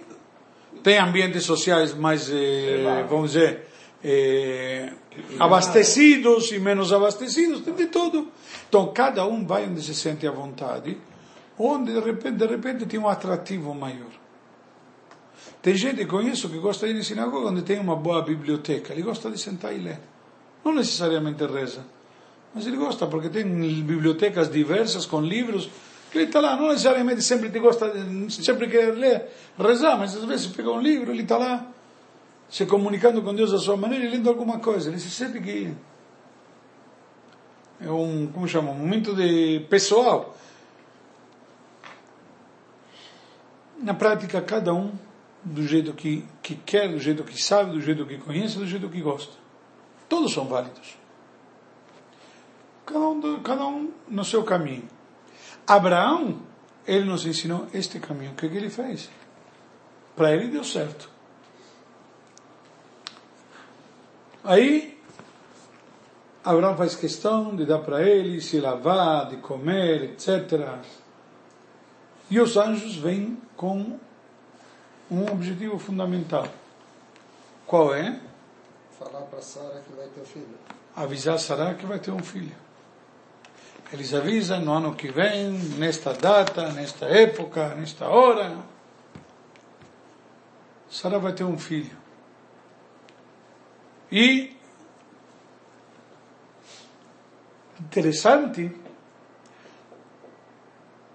Tem 0.83 0.99
ambientes 0.99 1.43
sociais 1.43 1.93
mais, 1.93 2.29
eh, 2.29 3.05
vamos 3.09 3.31
dizer, 3.31 3.66
eh, 4.03 4.93
abastecidos 5.39 6.51
e 6.51 6.59
menos 6.59 6.93
abastecidos, 6.93 7.61
tem 7.61 7.73
de 7.73 7.87
tudo. 7.87 8.27
Então, 8.67 8.91
cada 8.93 9.25
um 9.25 9.45
vai 9.45 9.65
onde 9.67 9.81
se 9.81 9.95
sente 9.95 10.27
à 10.27 10.31
vontade, 10.31 10.97
onde 11.57 11.93
de 11.93 11.99
repente, 11.99 12.37
de 12.37 12.45
repente 12.45 12.85
tem 12.85 12.99
um 12.99 13.07
atrativo 13.07 13.73
maior. 13.73 14.11
Tem 15.61 15.75
gente 15.75 15.97
que 15.97 16.05
conheço 16.05 16.49
que 16.49 16.59
gosta 16.59 16.87
de 16.87 16.93
ir 16.93 16.99
em 16.99 17.03
sinagoga 17.03 17.49
onde 17.49 17.61
tem 17.61 17.79
uma 17.79 17.95
boa 17.95 18.21
biblioteca. 18.21 18.93
Ele 18.93 19.01
gosta 19.01 19.29
de 19.29 19.39
sentar 19.39 19.75
e 19.75 19.79
ler. 19.79 19.99
Não 20.63 20.73
necessariamente 20.73 21.45
reza. 21.45 21.85
Mas 22.53 22.65
ele 22.65 22.77
gosta 22.77 23.07
porque 23.07 23.29
tem 23.29 23.43
bibliotecas 23.45 24.49
diversas 24.49 25.05
com 25.05 25.19
livros. 25.21 25.69
Que 26.11 26.19
ele 26.19 26.25
está 26.25 26.39
lá, 26.39 26.55
não 26.55 26.69
necessariamente 26.69 27.21
sempre 27.21 27.49
te 27.49 27.59
gosta, 27.59 27.91
sempre 28.29 28.67
quer 28.67 28.93
ler, 28.93 29.27
rezar, 29.59 29.97
mas 29.97 30.15
às 30.15 30.23
vezes 30.23 30.47
pega 30.47 30.71
um 30.71 30.79
livro, 30.79 31.11
ele 31.11 31.23
está 31.23 31.37
lá, 31.37 31.67
se 32.49 32.65
comunicando 32.65 33.21
com 33.21 33.33
Deus 33.33 33.51
da 33.51 33.57
sua 33.57 33.75
maneira 33.75 34.05
e 34.05 34.09
lendo 34.09 34.29
alguma 34.29 34.59
coisa. 34.59 34.89
Ele 34.89 34.99
se 34.99 35.09
sente 35.09 35.39
que 35.41 35.73
é 37.79 37.91
um, 37.91 38.27
como 38.27 38.47
chama, 38.47 38.71
um 38.71 38.75
momento 38.75 39.15
de 39.15 39.65
pessoal. 39.69 40.35
Na 43.79 43.93
prática, 43.93 44.41
cada 44.41 44.73
um 44.73 44.91
do 45.43 45.65
jeito 45.65 45.93
que, 45.93 46.25
que 46.41 46.55
quer, 46.55 46.89
do 46.89 46.99
jeito 46.99 47.23
que 47.23 47.39
sabe, 47.39 47.71
do 47.71 47.81
jeito 47.81 48.05
que 48.05 48.17
conhece, 48.17 48.57
do 48.57 48.65
jeito 48.65 48.89
que 48.89 49.01
gosta. 49.01 49.33
Todos 50.09 50.33
são 50.33 50.45
válidos. 50.45 50.97
Cada 52.85 53.07
um, 53.07 53.39
cada 53.41 53.67
um 53.67 53.91
no 54.07 54.25
seu 54.25 54.43
caminho. 54.43 54.87
Abraão, 55.67 56.41
ele 56.87 57.05
nos 57.05 57.25
ensinou 57.25 57.67
este 57.73 57.99
caminho. 57.99 58.31
O 58.31 58.35
que, 58.35 58.49
que 58.49 58.57
ele 58.57 58.69
fez? 58.69 59.09
Para 60.15 60.33
ele 60.33 60.47
deu 60.47 60.63
certo. 60.63 61.16
Aí, 64.43 64.97
Abraão 66.43 66.77
faz 66.77 66.95
questão 66.95 67.55
de 67.55 67.65
dar 67.65 67.79
para 67.79 68.01
ele, 68.01 68.39
se 68.39 68.59
lavar, 68.59 69.27
de 69.27 69.37
comer, 69.37 70.03
etc. 70.03 70.79
E 72.29 72.39
os 72.39 72.55
anjos 72.55 72.95
vêm 72.95 73.37
com 73.55 73.99
um 75.11 75.25
objetivo 75.31 75.77
fundamental. 75.77 76.47
Qual 77.65 77.93
é? 77.93 78.19
Falar 78.97 79.21
para 79.21 79.41
Sara 79.41 79.81
que 79.85 79.93
vai 79.93 80.07
ter 80.07 80.25
filho. 80.25 80.57
Avisar 80.95 81.37
Sarah 81.37 81.75
que 81.75 81.85
vai 81.85 81.99
ter 81.99 82.11
um 82.11 82.23
filho. 82.23 82.55
Eles 83.91 84.13
avisam 84.13 84.59
no 84.61 84.73
ano 84.73 84.95
que 84.95 85.09
vem, 85.09 85.51
nesta 85.77 86.13
data, 86.13 86.71
nesta 86.71 87.05
época, 87.05 87.75
nesta 87.75 88.07
hora. 88.07 88.57
Sarah 90.89 91.19
vai 91.19 91.33
ter 91.33 91.43
um 91.43 91.57
filho. 91.57 91.95
E 94.11 94.55
interessante, 97.79 98.71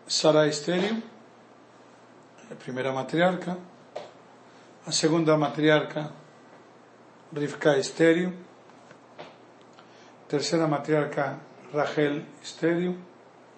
Sarah 0.06 0.46
é 0.46 0.50
estéreo, 0.50 1.02
a 2.50 2.54
primeira 2.54 2.92
matriarca. 2.92 3.56
A 4.87 4.92
segunda 4.92 5.37
matriarca, 5.38 6.12
Rivka 7.34 7.78
estéreo. 7.78 8.34
Terceira 10.28 10.66
matriarca, 10.66 11.38
Rachel 11.72 12.22
estéreo. 12.42 12.99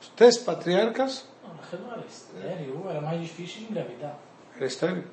Os 0.01 0.09
três 0.09 0.39
patriarcas, 0.39 1.27
Rachel 1.43 1.81
não 1.81 1.93
era 1.93 2.07
estéreo, 2.07 2.89
era 2.89 3.01
mais 3.01 3.21
difícil 3.21 3.63
de 3.63 3.71
engravidar. 3.71 4.17
era 4.55 4.67
estéreo. 4.67 5.05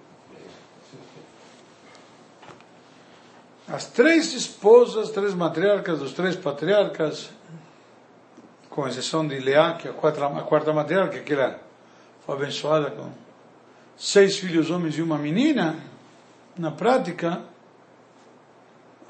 As 3.72 3.86
três 3.86 4.34
esposas, 4.34 5.12
três 5.12 5.34
matriarcas 5.34 6.00
dos 6.00 6.12
três 6.12 6.36
patriarcas, 6.36 7.30
com 8.70 8.86
exceção 8.86 9.26
de 9.26 9.40
Leá, 9.40 9.76
que 9.76 9.88
é 9.88 9.92
a 9.92 9.94
quarta, 9.94 10.26
a 10.26 10.42
quarta 10.42 10.74
matriarca, 10.74 11.20
que 11.20 11.34
ela 11.34 11.58
foi 12.26 12.36
abençoada 12.36 12.92
com 12.92 13.10
seis 13.98 14.38
filhos 14.38 14.70
homens 14.70 14.98
e 14.98 15.02
uma 15.02 15.18
menina, 15.18 15.80
na 16.58 16.70
prática, 16.70 17.44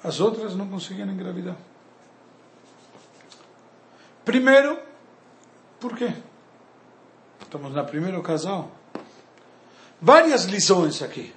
as 0.03 0.20
outras 0.20 0.56
não 0.56 0.68
conseguiam 0.68 1.10
engravidar. 1.10 1.56
Primeiro, 4.24 4.77
por 5.80 5.98
quê? 5.98 6.13
Estamos 7.41 7.74
na 7.74 7.84
primeiro 7.84 8.22
casal. 8.22 8.70
Várias 10.00 10.46
lições 10.46 11.01
aqui. 11.01 11.34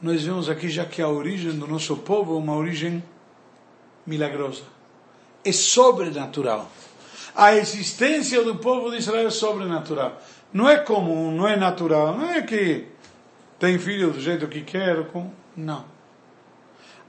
Nós 0.00 0.24
vemos 0.24 0.48
aqui 0.48 0.68
já 0.68 0.84
que 0.84 1.00
a 1.00 1.08
origem 1.08 1.52
do 1.58 1.66
nosso 1.66 1.96
povo 1.96 2.34
é 2.34 2.38
uma 2.38 2.54
origem 2.54 3.02
milagrosa. 4.06 4.62
É 5.44 5.52
sobrenatural. 5.52 6.70
A 7.34 7.54
existência 7.54 8.42
do 8.42 8.56
povo 8.56 8.90
de 8.90 8.98
Israel 8.98 9.26
é 9.26 9.30
sobrenatural. 9.30 10.20
Não 10.52 10.68
é 10.68 10.78
comum, 10.78 11.30
não 11.30 11.46
é 11.48 11.56
natural. 11.56 12.16
Não 12.16 12.30
é 12.30 12.42
que 12.42 12.86
tem 13.58 13.78
filho 13.78 14.10
do 14.10 14.20
jeito 14.20 14.46
que 14.48 14.62
quer. 14.62 15.06
Com... 15.08 15.30
Não. 15.56 15.84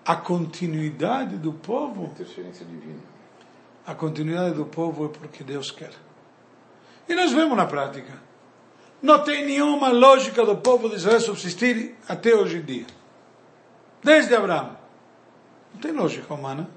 A 0.06 0.16
continuidade 0.16 1.38
do 1.38 1.52
povo 1.52 2.06
Interferência 2.06 2.66
divina. 2.66 3.00
a 3.86 3.94
continuidade 3.94 4.56
do 4.56 4.66
povo 4.66 5.06
é 5.06 5.10
porque 5.10 5.44
Deus 5.44 5.72
quer. 5.72 5.92
E 7.10 7.16
nós 7.16 7.32
vemos 7.32 7.58
na 7.58 7.66
prática. 7.66 8.27
Não 9.02 9.24
tem 9.24 9.46
nenhuma 9.46 9.90
lógica 9.90 10.46
do 10.46 10.58
povo 10.58 10.90
de 10.90 10.96
Israel 10.96 11.20
subsistir 11.20 11.96
até 12.08 12.36
hoje 12.36 12.58
em 12.58 12.62
dia. 12.62 12.86
Desde 14.04 14.34
Abraão. 14.36 14.78
Não 15.74 15.82
tem 15.82 15.92
lógica 15.92 16.34
humana. 16.34 16.70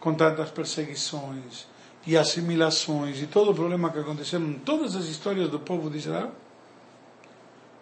Com 0.00 0.14
tantas 0.14 0.50
perseguições 0.50 1.66
e 2.06 2.16
assimilações 2.16 3.22
e 3.22 3.26
todo 3.26 3.50
o 3.50 3.54
problema 3.54 3.90
que 3.90 3.98
aconteceram 3.98 4.46
em 4.46 4.58
todas 4.58 4.94
as 4.96 5.06
histórias 5.06 5.48
do 5.48 5.58
povo 5.58 5.90
de 5.90 5.98
Israel. 5.98 6.32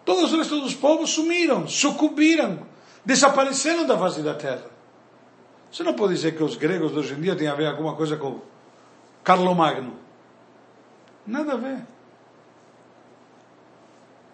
Todos 0.05 0.33
os 0.33 0.39
restos 0.39 0.63
dos 0.63 0.75
povos 0.75 1.11
sumiram, 1.11 1.67
sucumbiram, 1.69 2.61
desapareceram 3.05 3.87
da 3.87 3.97
face 3.97 4.21
da 4.21 4.35
terra. 4.35 4.65
Você 5.71 5.83
não 5.83 5.95
pode 5.95 6.15
dizer 6.15 6.37
que 6.37 6.43
os 6.43 6.57
gregos 6.57 6.93
de 6.93 6.99
hoje 6.99 7.15
em 7.15 7.21
dia 7.21 7.37
têm 7.37 7.49
a 7.49 7.55
ver 7.55 7.67
alguma 7.67 7.95
coisa 7.95 8.17
com 8.17 8.41
Carlomagno. 9.25 9.97
Nada 11.27 11.53
a 11.53 11.57
ver. 11.57 11.92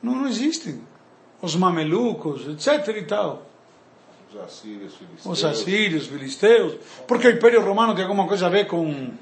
Não, 0.03 0.15
não 0.15 0.29
existem. 0.29 0.83
Os 1.41 1.55
mamelucos, 1.55 2.47
etc 2.49 2.97
e 2.97 3.03
tal. 3.03 3.47
Os 4.31 4.41
assírios, 4.41 4.95
filisteus. 4.95 5.39
Os 5.39 5.45
assírios, 5.45 6.07
filisteus. 6.07 6.75
Porque 7.07 7.29
o 7.29 7.31
Império 7.31 7.65
Romano 7.65 7.95
tem 7.95 8.05
alguma 8.05 8.27
coisa 8.27 8.47
a 8.47 8.51
ver 8.51 8.67
com 8.67 9.13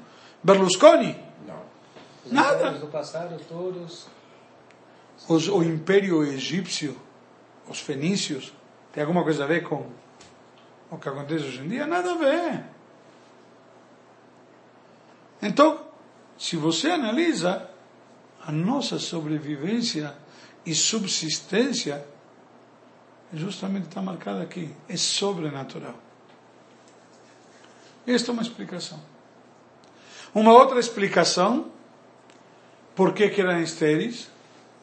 Berlusconi? 0.43 1.17
Não. 1.45 1.61
Os 2.25 2.31
Nada. 2.31 2.55
impérios 2.55 2.81
do 2.81 2.87
passado, 2.87 3.39
todos. 3.47 4.07
Os, 5.27 5.47
o 5.47 5.63
Império 5.63 6.23
Egípcio, 6.23 6.95
os 7.69 7.79
fenícios, 7.79 8.53
tem 8.91 9.01
alguma 9.01 9.23
coisa 9.23 9.43
a 9.43 9.47
ver 9.47 9.63
com 9.63 9.89
o 10.89 10.97
que 10.97 11.09
acontece 11.09 11.45
hoje 11.45 11.61
em 11.61 11.69
dia? 11.69 11.85
Nada 11.85 12.11
a 12.11 12.15
ver. 12.15 12.63
Então, 15.41 15.81
se 16.37 16.55
você 16.55 16.91
analisa 16.91 17.69
a 18.41 18.51
nossa 18.51 18.97
sobrevivência 18.97 20.15
e 20.67 20.75
subsistência, 20.75 22.05
justamente 23.33 23.87
está 23.87 24.01
marcada 24.01 24.41
aqui, 24.41 24.69
é 24.89 24.97
sobrenatural. 24.97 25.95
Esta 28.05 28.31
é 28.31 28.33
uma 28.33 28.41
explicação. 28.41 28.99
Uma 30.35 30.51
outra 30.51 30.77
explicação, 30.77 31.71
por 32.93 33.13
que, 33.13 33.29
que 33.29 33.39
eram 33.39 33.61
estéreis, 33.61 34.29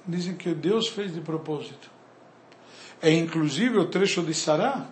dizem 0.06 0.34
que 0.34 0.54
Deus 0.54 0.88
fez 0.88 1.12
de 1.12 1.20
propósito. 1.20 1.90
É 3.02 3.10
inclusive 3.10 3.76
o 3.76 3.84
trecho 3.84 4.22
de 4.22 4.32
Sará, 4.32 4.86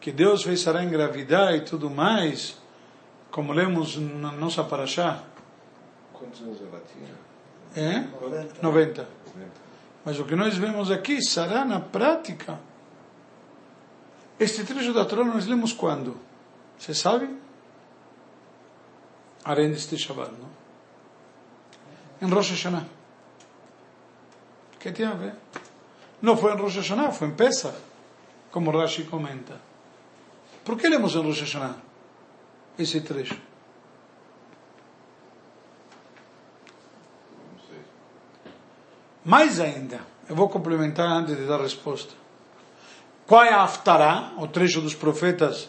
que 0.00 0.10
Deus 0.10 0.42
fez 0.42 0.60
Sará 0.60 0.82
engravidar 0.82 1.54
e 1.54 1.60
tudo 1.60 1.88
mais, 1.88 2.58
como 3.30 3.52
lemos 3.52 3.96
na 3.96 4.32
nossa 4.32 4.64
paraxá, 4.64 5.22
Quantos 6.12 6.40
anos 6.40 6.58
ela 6.60 6.82
tinha? 6.92 7.14
é? 7.76 8.08
90. 8.60 9.18
Mas 10.08 10.18
o 10.18 10.24
que 10.24 10.34
nós 10.34 10.56
vemos 10.56 10.90
aqui, 10.90 11.20
Sará 11.22 11.66
na 11.66 11.80
prática, 11.80 12.58
este 14.40 14.64
trecho 14.64 14.94
da 14.94 15.04
Torá 15.04 15.22
nós 15.22 15.44
lemos 15.44 15.74
quando? 15.74 16.18
Você 16.78 16.94
sabe? 16.94 17.28
Além 19.44 19.70
deste 19.70 19.98
Shabbat, 19.98 20.32
não? 20.32 20.48
Em 22.26 22.32
Rosh 22.32 22.52
Hashanah. 22.52 22.86
que 24.80 24.92
tem 24.92 25.04
a 25.04 25.12
ver? 25.12 25.34
Não 26.22 26.38
foi 26.38 26.54
em 26.54 26.56
Rosh 26.56 26.76
Hashanah, 26.76 27.12
foi 27.12 27.28
em 27.28 27.34
Pesach, 27.34 27.76
como 28.50 28.70
Rashi 28.70 29.04
comenta. 29.04 29.60
Por 30.64 30.78
que 30.78 30.88
lemos 30.88 31.16
em 31.16 31.22
Rosh 31.22 31.40
Hashanah 31.40 31.76
esse 32.78 33.02
trecho? 33.02 33.38
Não 37.52 37.60
sei. 37.68 37.82
Mais 39.28 39.60
ainda, 39.60 40.00
eu 40.26 40.34
vou 40.34 40.48
complementar 40.48 41.06
antes 41.06 41.36
de 41.36 41.44
dar 41.44 41.60
a 41.60 41.62
resposta. 41.62 42.14
Qual 43.26 43.44
é 43.44 43.52
a 43.52 43.60
Haftarah, 43.60 44.32
o 44.38 44.46
trecho 44.46 44.80
dos 44.80 44.94
profetas 44.94 45.68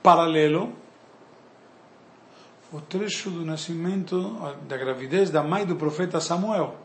paralelo? 0.00 0.72
O 2.72 2.80
trecho 2.80 3.28
do 3.28 3.44
nascimento, 3.44 4.38
da 4.68 4.76
gravidez 4.76 5.28
da 5.28 5.42
mãe 5.42 5.66
do 5.66 5.74
profeta 5.74 6.20
Samuel. 6.20 6.76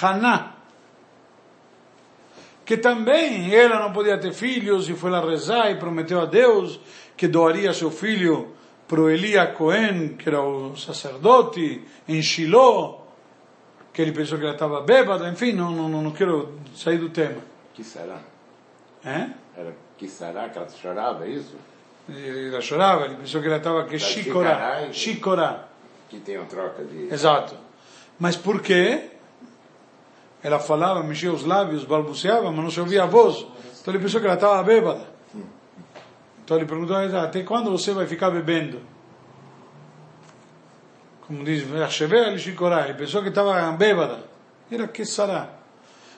Haná. 0.00 0.54
Que 2.64 2.78
também 2.78 3.54
ela 3.54 3.78
não 3.78 3.92
podia 3.92 4.18
ter 4.18 4.32
filhos 4.32 4.88
e 4.88 4.94
foi 4.94 5.10
lá 5.10 5.20
rezar 5.20 5.70
e 5.70 5.78
prometeu 5.78 6.22
a 6.22 6.24
Deus 6.24 6.80
que 7.14 7.28
doaria 7.28 7.74
seu 7.74 7.90
filho 7.90 8.54
para 8.88 9.02
o 9.02 9.10
Elia 9.10 9.48
Cohen, 9.48 10.16
que 10.16 10.30
era 10.30 10.40
o 10.40 10.74
sacerdote, 10.78 11.84
em 12.08 12.22
Shiloh 12.22 13.03
que 13.94 14.02
ele 14.02 14.10
pensou 14.10 14.36
que 14.36 14.44
ela 14.44 14.54
estava 14.54 14.80
bêbada, 14.80 15.28
enfim, 15.28 15.52
não, 15.52 15.70
não, 15.70 16.02
não 16.02 16.10
quero 16.10 16.58
sair 16.74 16.98
do 16.98 17.08
tema. 17.08 17.40
Que 17.72 17.84
será? 17.84 18.18
É? 19.04 19.28
Era 19.56 19.72
que 19.96 20.08
será 20.08 20.48
que 20.48 20.58
ela 20.58 20.68
chorava, 20.68 21.24
é 21.24 21.30
isso? 21.30 21.54
Ele 22.08 22.48
ela 22.48 22.60
chorava, 22.60 23.04
ele 23.04 23.14
pensou 23.14 23.40
que 23.40 23.46
ela 23.46 23.56
estava 23.56 23.84
que 23.84 23.92
Tá 23.92 23.98
chicorá, 23.98 24.50
chicará, 24.50 24.92
chicorá, 24.92 25.68
Que 26.10 26.18
tem 26.18 26.36
uma 26.36 26.46
troca 26.46 26.84
de. 26.84 27.14
exato. 27.14 27.54
Mas 28.18 28.36
por 28.36 28.60
quê? 28.60 29.10
Ela 30.42 30.58
falava, 30.58 31.02
mexia 31.02 31.32
os 31.32 31.44
lábios, 31.44 31.84
balbuciava, 31.84 32.50
mas 32.50 32.64
não 32.64 32.70
se 32.70 32.80
ouvia 32.80 33.04
a 33.04 33.06
voz. 33.06 33.46
Então 33.80 33.94
ele 33.94 34.02
pensou 34.02 34.20
que 34.20 34.26
ela 34.26 34.34
estava 34.34 34.62
bêbada. 34.62 35.06
Então 36.44 36.56
ele 36.56 36.66
perguntou, 36.66 36.96
até 36.96 37.42
quando 37.44 37.70
você 37.70 37.92
vai 37.92 38.06
ficar 38.06 38.30
bebendo? 38.30 38.80
Como 41.26 41.44
diz, 41.44 41.62
ele 41.62 42.94
pensou 42.94 43.22
que 43.22 43.28
estava 43.28 43.72
bêbada. 43.72 44.24
Era 44.70 44.88
que 44.88 45.04
sará. 45.04 45.50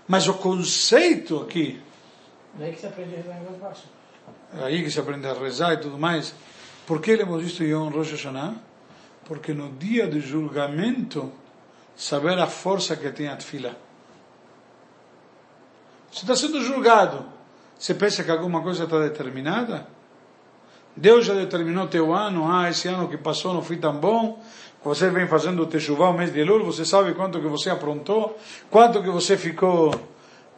Mas 0.09 0.29
o 0.29 0.35
conceito 0.35 1.41
aqui, 1.43 1.81
Daí 2.55 2.73
que 2.73 2.81
você 2.81 2.87
aprende 2.87 3.15
a 3.15 3.19
rezar 3.19 3.37
em 3.39 3.59
voz 3.59 3.79
aí 4.63 4.83
que 4.83 4.91
se 4.91 4.99
aprende 4.99 5.27
a 5.27 5.35
rezar 5.35 5.75
e 5.75 5.77
tudo 5.79 5.99
mais. 5.99 6.35
Por 6.87 7.01
que 7.01 7.13
hemos 7.13 7.43
visto 7.43 7.65
Yom 7.65 7.91
Rosh 7.91 8.13
Hashanah? 8.13 8.55
Porque 9.25 9.53
no 9.53 9.73
dia 9.73 10.07
do 10.07 10.21
julgamento, 10.21 11.33
saber 11.97 12.39
a 12.39 12.47
força 12.47 12.97
que 12.97 13.11
tem 13.11 13.29
a 13.29 13.37
tefila. 13.37 13.77
Você 16.11 16.21
está 16.21 16.37
sendo 16.37 16.63
julgado. 16.63 17.27
Você 17.79 17.93
pensa 17.93 18.23
que 18.23 18.31
alguma 18.31 18.63
coisa 18.63 18.85
está 18.85 19.01
determinada? 19.01 19.87
Deus 20.97 21.27
já 21.27 21.35
determinou 21.35 21.89
teu 21.89 22.15
ano. 22.15 22.51
Ah, 22.51 22.71
esse 22.71 22.89
ano 22.89 23.09
que 23.09 23.19
passou 23.19 23.53
não 23.53 23.63
foi 23.63 23.77
tão 23.77 23.99
bom. 23.99 24.43
Você 24.87 25.11
vem 25.11 25.27
fazendo 25.27 25.65
o 25.65 25.67
Teshuvah 25.67 26.11
o 26.11 26.13
mês 26.13 26.33
de 26.33 26.39
Elul. 26.39 26.65
Você 26.65 26.85
sabe 26.85 27.13
quanto 27.13 27.41
que 27.41 27.49
você 27.49 27.71
aprontou. 27.71 28.39
Quanto 28.71 29.03
que 29.03 29.11
você 29.11 29.37
ficou 29.37 29.93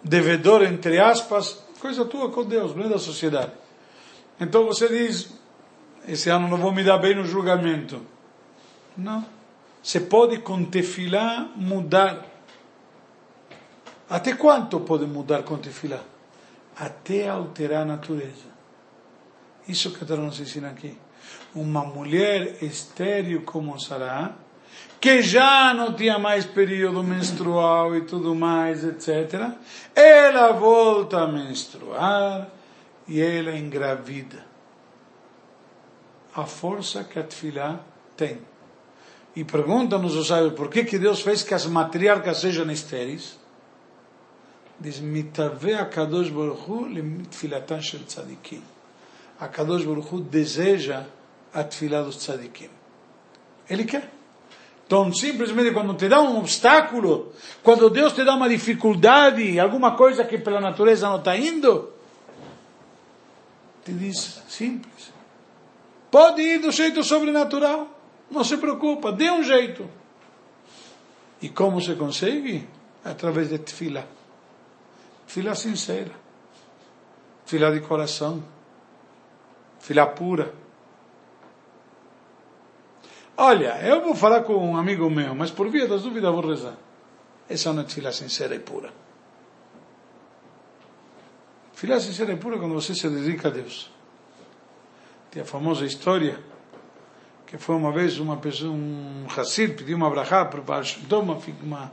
devedor, 0.04 0.62
entre 0.64 1.00
aspas. 1.00 1.64
Coisa 1.80 2.04
tua 2.04 2.30
com 2.30 2.44
Deus, 2.44 2.76
não 2.76 2.84
é 2.84 2.88
da 2.90 2.98
sociedade. 2.98 3.52
Então 4.38 4.66
você 4.66 4.86
diz, 4.86 5.32
esse 6.06 6.28
ano 6.28 6.46
não 6.46 6.58
vou 6.58 6.74
me 6.74 6.84
dar 6.84 6.98
bem 6.98 7.14
no 7.14 7.24
julgamento. 7.24 8.02
Não. 8.94 9.24
Você 9.82 9.98
pode 9.98 10.36
com 10.40 10.62
tefilá 10.62 11.48
mudar. 11.56 12.26
Até 14.10 14.34
quanto 14.34 14.80
pode 14.80 15.06
mudar 15.06 15.42
com 15.42 15.56
tefilá? 15.56 16.00
Até 16.76 17.30
alterar 17.30 17.82
a 17.82 17.86
natureza. 17.86 18.48
Isso 19.66 19.90
que 19.90 20.04
Deus 20.04 20.20
nos 20.20 20.38
ensina 20.38 20.68
aqui. 20.68 20.98
Uma 21.60 21.84
mulher 21.84 22.62
estéril 22.62 23.42
como 23.42 23.80
Sará, 23.80 24.36
que 25.00 25.22
já 25.22 25.74
não 25.74 25.92
tinha 25.92 26.18
mais 26.18 26.46
período 26.46 27.02
menstrual 27.02 27.96
e 27.96 28.02
tudo 28.02 28.32
mais, 28.32 28.84
etc. 28.84 29.56
Ela 29.94 30.52
volta 30.52 31.22
a 31.22 31.26
menstruar 31.26 32.48
e 33.08 33.20
ela 33.20 33.56
engravida. 33.56 34.46
A 36.32 36.46
força 36.46 37.02
que 37.02 37.18
a 37.18 37.24
tefilá 37.24 37.80
tem. 38.16 38.38
E 39.34 39.42
pergunta-nos 39.42 40.14
o 40.14 40.24
sábio, 40.24 40.52
por 40.52 40.68
que, 40.68 40.84
que 40.84 40.98
Deus 40.98 41.20
fez 41.22 41.42
que 41.42 41.54
as 41.54 41.66
matriarcas 41.66 42.38
sejam 42.38 42.70
estéreis? 42.70 43.38
Diz, 44.80 45.00
mitave 45.00 45.74
Baruch 45.74 46.68
Hu 46.68 46.86
lemtfilatan 46.86 47.82
shel 47.82 48.04
tzadikim. 48.06 48.62
A 49.40 49.48
Kadosh 49.48 49.84
Baruch 49.84 50.12
Hu 50.12 50.20
deseja 50.20 51.06
a 51.52 51.64
tefilá 51.64 52.02
dos 52.02 52.16
tzadikim. 52.16 52.70
Ele 53.68 53.84
quer. 53.84 54.10
Então, 54.86 55.12
simplesmente 55.12 55.72
quando 55.72 55.94
te 55.94 56.08
dá 56.08 56.20
um 56.22 56.38
obstáculo, 56.38 57.32
quando 57.62 57.90
Deus 57.90 58.14
te 58.14 58.24
dá 58.24 58.34
uma 58.34 58.48
dificuldade, 58.48 59.60
alguma 59.60 59.94
coisa 59.94 60.24
que 60.24 60.38
pela 60.38 60.60
natureza 60.60 61.08
não 61.08 61.18
está 61.18 61.36
indo, 61.36 61.92
te 63.84 63.92
diz 63.92 64.42
simples. 64.48 65.12
Pode 66.10 66.40
ir 66.40 66.58
do 66.58 66.70
jeito 66.70 67.04
sobrenatural. 67.04 67.88
Não 68.30 68.42
se 68.44 68.56
preocupa, 68.56 69.12
dê 69.12 69.30
um 69.30 69.42
jeito. 69.42 69.88
E 71.40 71.48
como 71.48 71.80
se 71.80 71.94
consegue? 71.94 72.66
Através 73.04 73.50
de 73.50 73.58
tefilá. 73.58 74.04
Tefilá 75.26 75.54
sincera. 75.54 76.12
Tefilá 77.44 77.70
de 77.70 77.80
coração. 77.80 78.42
Tefilá 79.80 80.06
pura. 80.06 80.54
Olha, 83.40 83.78
eu 83.86 84.02
vou 84.02 84.16
falar 84.16 84.42
com 84.42 84.54
um 84.54 84.76
amigo 84.76 85.08
meu, 85.08 85.32
mas 85.32 85.48
por 85.48 85.70
via 85.70 85.86
das 85.86 86.02
dúvidas 86.02 86.32
vou 86.32 86.44
rezar. 86.44 86.74
Essa 87.48 87.70
é 87.70 87.82
tefilá 87.84 88.10
sincera 88.10 88.52
e 88.56 88.58
pura. 88.58 88.92
Tefilá 91.72 92.00
sincera 92.00 92.32
e 92.32 92.36
pura 92.36 92.56
é 92.56 92.58
quando 92.58 92.74
você 92.74 92.96
se 92.96 93.08
dedica 93.08 93.46
a 93.46 93.50
Deus. 93.52 93.92
Tem 95.30 95.40
a 95.40 95.44
famosa 95.44 95.86
história 95.86 96.40
que 97.46 97.56
foi 97.56 97.76
uma 97.76 97.92
vez 97.92 98.18
uma 98.18 98.38
pessoa, 98.38 98.72
um 98.72 99.26
Hassid 99.28 99.74
pediu 99.74 99.96
uma 99.96 100.10
brachá 100.10 100.44
para 100.44 100.60
uma, 101.20 101.38
uma, 101.62 101.92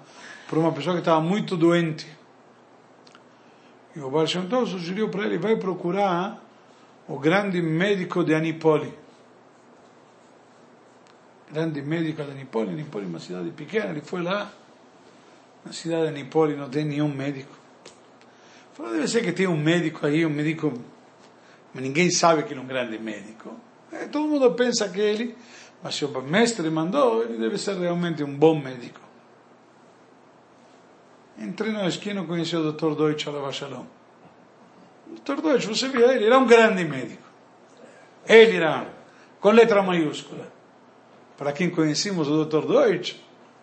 para 0.50 0.60
uma 0.60 0.72
pessoa 0.72 0.96
que 0.96 1.02
estava 1.02 1.22
muito 1.22 1.56
doente. 1.56 2.08
E 3.96 4.00
o 4.00 4.10
Baal 4.10 4.26
sugeriu 4.26 5.10
para 5.10 5.26
ele, 5.26 5.38
vai 5.38 5.56
procurar 5.58 6.44
o 7.08 7.20
grande 7.20 7.62
médico 7.62 8.24
de 8.24 8.34
Anipoli. 8.34 9.05
Grande 11.56 11.82
médico 11.82 12.22
de 12.22 12.32
Anipoli, 12.32 12.72
Anipoli 12.72 13.06
é 13.06 13.08
uma 13.08 13.20
cidade 13.22 13.50
pequena, 13.52 13.92
ele 13.92 14.02
foi 14.02 14.22
lá, 14.22 14.52
na 15.64 15.72
cidade 15.72 16.02
de 16.02 16.08
Anipoli 16.10 16.54
não 16.54 16.68
tem 16.68 16.84
nenhum 16.84 17.08
médico. 17.08 17.56
Falou, 18.74 18.92
deve 18.92 19.08
ser 19.08 19.24
que 19.24 19.32
tem 19.32 19.48
um 19.48 19.56
médico 19.56 20.06
aí, 20.06 20.26
um 20.26 20.30
médico, 20.30 20.74
mas 21.74 21.82
ninguém 21.82 22.12
sabe 22.12 22.44
que 22.44 22.52
ele 22.52 22.60
é 22.60 22.62
um 22.64 22.68
grande 22.68 23.00
médico. 23.00 23.56
É, 23.90 24.06
todo 24.06 24.28
mundo 24.28 24.52
pensa 24.52 24.90
que 24.90 25.00
ele, 25.00 25.34
mas 25.82 25.96
se 25.96 26.04
o 26.04 26.22
mestre 26.22 26.70
mandou, 26.70 27.24
ele 27.24 27.38
deve 27.38 27.58
ser 27.58 27.78
realmente 27.78 28.22
um 28.22 28.36
bom 28.36 28.60
médico. 28.60 29.00
Entrei 31.38 31.72
na 31.72 31.88
esquina 31.88 32.22
e 32.22 32.26
conheci 32.26 32.58
o 32.58 32.74
Dr. 32.74 32.96
Deutsch 32.96 33.28
Alava 33.30 33.54
Shalom. 33.54 33.86
O 35.08 35.22
Dr. 35.22 35.40
Deutsch, 35.42 35.68
você 35.68 35.88
via 35.88 36.16
ele, 36.16 36.26
era 36.26 36.38
um 36.38 36.46
grande 36.46 36.84
médico. 36.84 37.24
Ele 38.28 38.58
era, 38.58 38.90
com 39.40 39.52
letra 39.52 39.82
maiúscula. 39.82 40.55
Para 41.38 41.52
quem 41.52 41.70
conhecemos 41.70 42.28
o 42.28 42.46
Dr. 42.46 42.66
Deutsch, 42.66 43.16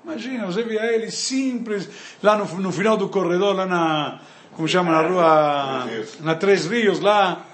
imagina, 0.05 0.47
você 0.47 0.63
via 0.63 0.85
ele 0.93 1.11
simples, 1.11 1.89
lá 2.23 2.37
no, 2.37 2.45
no 2.61 2.73
final 2.73 2.97
do 2.97 3.09
corredor, 3.09 3.55
lá 3.55 3.67
na, 3.67 4.21
como 4.53 4.69
chama, 4.69 4.93
na 4.93 5.09
rua, 5.09 5.87
na 6.21 6.35
Três 6.35 6.67
Rios, 6.67 7.01
lá. 7.01 7.45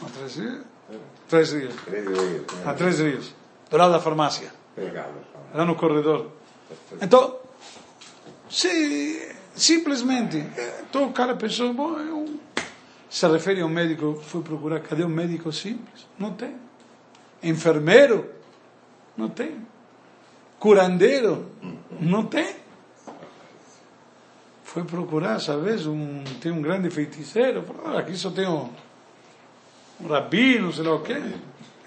Na 0.00 0.08
Três 0.08 0.36
Rios? 0.36 0.60
Três 1.28 1.52
Rios. 1.52 1.74
A 2.64 2.74
Três 2.74 2.98
Rios. 2.98 3.34
Do 3.70 3.76
lado 3.76 3.92
da 3.92 4.00
farmácia. 4.00 4.52
Lá 5.54 5.64
no 5.64 5.76
corredor. 5.76 6.32
Então, 7.00 7.36
se, 8.50 9.34
simplesmente, 9.54 10.44
então 10.88 11.04
o 11.04 11.12
cara 11.12 11.34
pensou, 11.36 11.72
bom, 11.72 11.98
eu, 11.98 12.40
se 13.08 13.26
refere 13.28 13.60
a 13.60 13.66
um 13.66 13.68
médico, 13.68 14.20
foi 14.22 14.42
procurar, 14.42 14.80
cadê 14.80 15.04
um 15.04 15.08
médico 15.08 15.52
simples? 15.52 16.06
Não 16.18 16.32
tem. 16.32 16.56
Enfermeiro? 17.42 18.35
Não 19.16 19.28
tem. 19.28 19.66
Curandeiro? 20.58 21.46
Não 22.00 22.24
tem. 22.24 22.56
Foi 24.62 24.84
procurar, 24.84 25.40
sabes, 25.40 25.86
um, 25.86 26.22
tem 26.40 26.52
um 26.52 26.60
grande 26.60 26.90
feiticeiro, 26.90 27.62
falou, 27.62 27.96
aqui 27.96 28.14
só 28.16 28.30
tem 28.30 28.46
um, 28.46 28.68
um 30.00 30.06
rabino, 30.06 30.72
sei 30.72 30.84
lá 30.84 30.94
o 30.94 31.00
quê. 31.00 31.16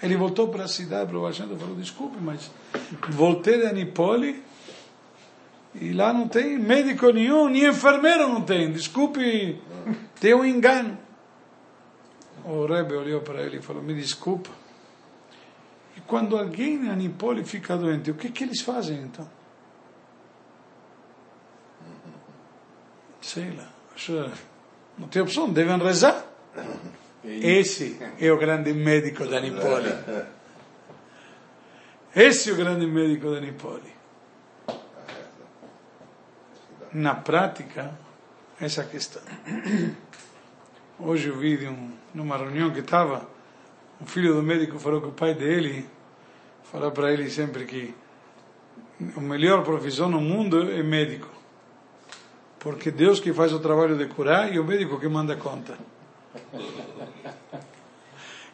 Ele 0.02 0.16
voltou 0.16 0.48
para 0.48 0.64
a 0.64 0.68
cidade, 0.68 1.08
para 1.08 1.18
o 1.18 1.22
Baixando, 1.22 1.56
falou, 1.56 1.76
desculpe, 1.76 2.16
mas 2.20 2.50
voltei 3.10 3.58
de 3.58 3.66
Anipoli 3.66 4.42
e 5.74 5.92
lá 5.92 6.12
não 6.12 6.26
tem 6.26 6.58
médico 6.58 7.10
nenhum, 7.10 7.48
nem 7.48 7.66
enfermeiro 7.66 8.26
não 8.28 8.42
tem. 8.42 8.72
Desculpe, 8.72 9.60
tem 10.18 10.34
um 10.34 10.44
engano. 10.44 10.98
O 12.44 12.66
Rebbe 12.66 12.94
olhou 12.94 13.20
para 13.20 13.42
ele 13.42 13.58
e 13.58 13.62
falou, 13.62 13.82
me 13.82 13.94
desculpa. 13.94 14.50
Quando 16.10 16.36
alguém 16.36 16.86
em 16.86 16.90
Anipoli 16.90 17.44
fica 17.44 17.76
doente, 17.76 18.10
o 18.10 18.16
que, 18.16 18.30
que 18.30 18.42
eles 18.42 18.62
fazem 18.62 19.00
então? 19.00 19.30
Sei 23.20 23.48
lá. 23.52 24.32
Não 24.98 25.06
tem 25.06 25.22
opção, 25.22 25.52
devem 25.52 25.78
rezar. 25.78 26.26
Esse 27.22 27.96
é 28.18 28.32
o 28.32 28.36
grande 28.36 28.72
médico 28.72 29.24
da 29.24 29.38
Nipoli. 29.38 29.94
Esse 32.12 32.50
é 32.50 32.52
o 32.54 32.56
grande 32.56 32.88
médico 32.88 33.30
da 33.30 33.40
Nipoli. 33.40 33.92
Na 36.92 37.14
prática, 37.14 37.96
essa 38.60 38.82
questão. 38.82 39.22
Hoje 40.98 41.28
eu 41.28 41.38
vi 41.38 41.56
de 41.56 41.68
um, 41.68 41.92
numa 42.12 42.36
reunião 42.36 42.72
que 42.72 42.80
estava, 42.80 43.28
um 44.00 44.06
filho 44.06 44.34
do 44.34 44.42
médico 44.42 44.76
falou 44.80 45.00
que 45.00 45.06
o 45.06 45.12
pai 45.12 45.34
dele 45.34 45.88
falou 46.70 46.90
para 46.92 47.12
ele 47.12 47.28
sempre 47.28 47.64
que 47.64 47.94
a 49.16 49.20
melhor 49.20 49.64
profissão 49.64 50.08
no 50.08 50.20
mundo 50.20 50.70
é 50.70 50.82
médico. 50.82 51.28
Porque 52.58 52.90
Deus 52.90 53.18
que 53.18 53.32
faz 53.32 53.52
o 53.52 53.58
trabalho 53.58 53.96
de 53.96 54.06
curar 54.06 54.52
e 54.52 54.58
o 54.58 54.64
médico 54.64 55.00
que 55.00 55.08
manda 55.08 55.34
conta. 55.36 55.78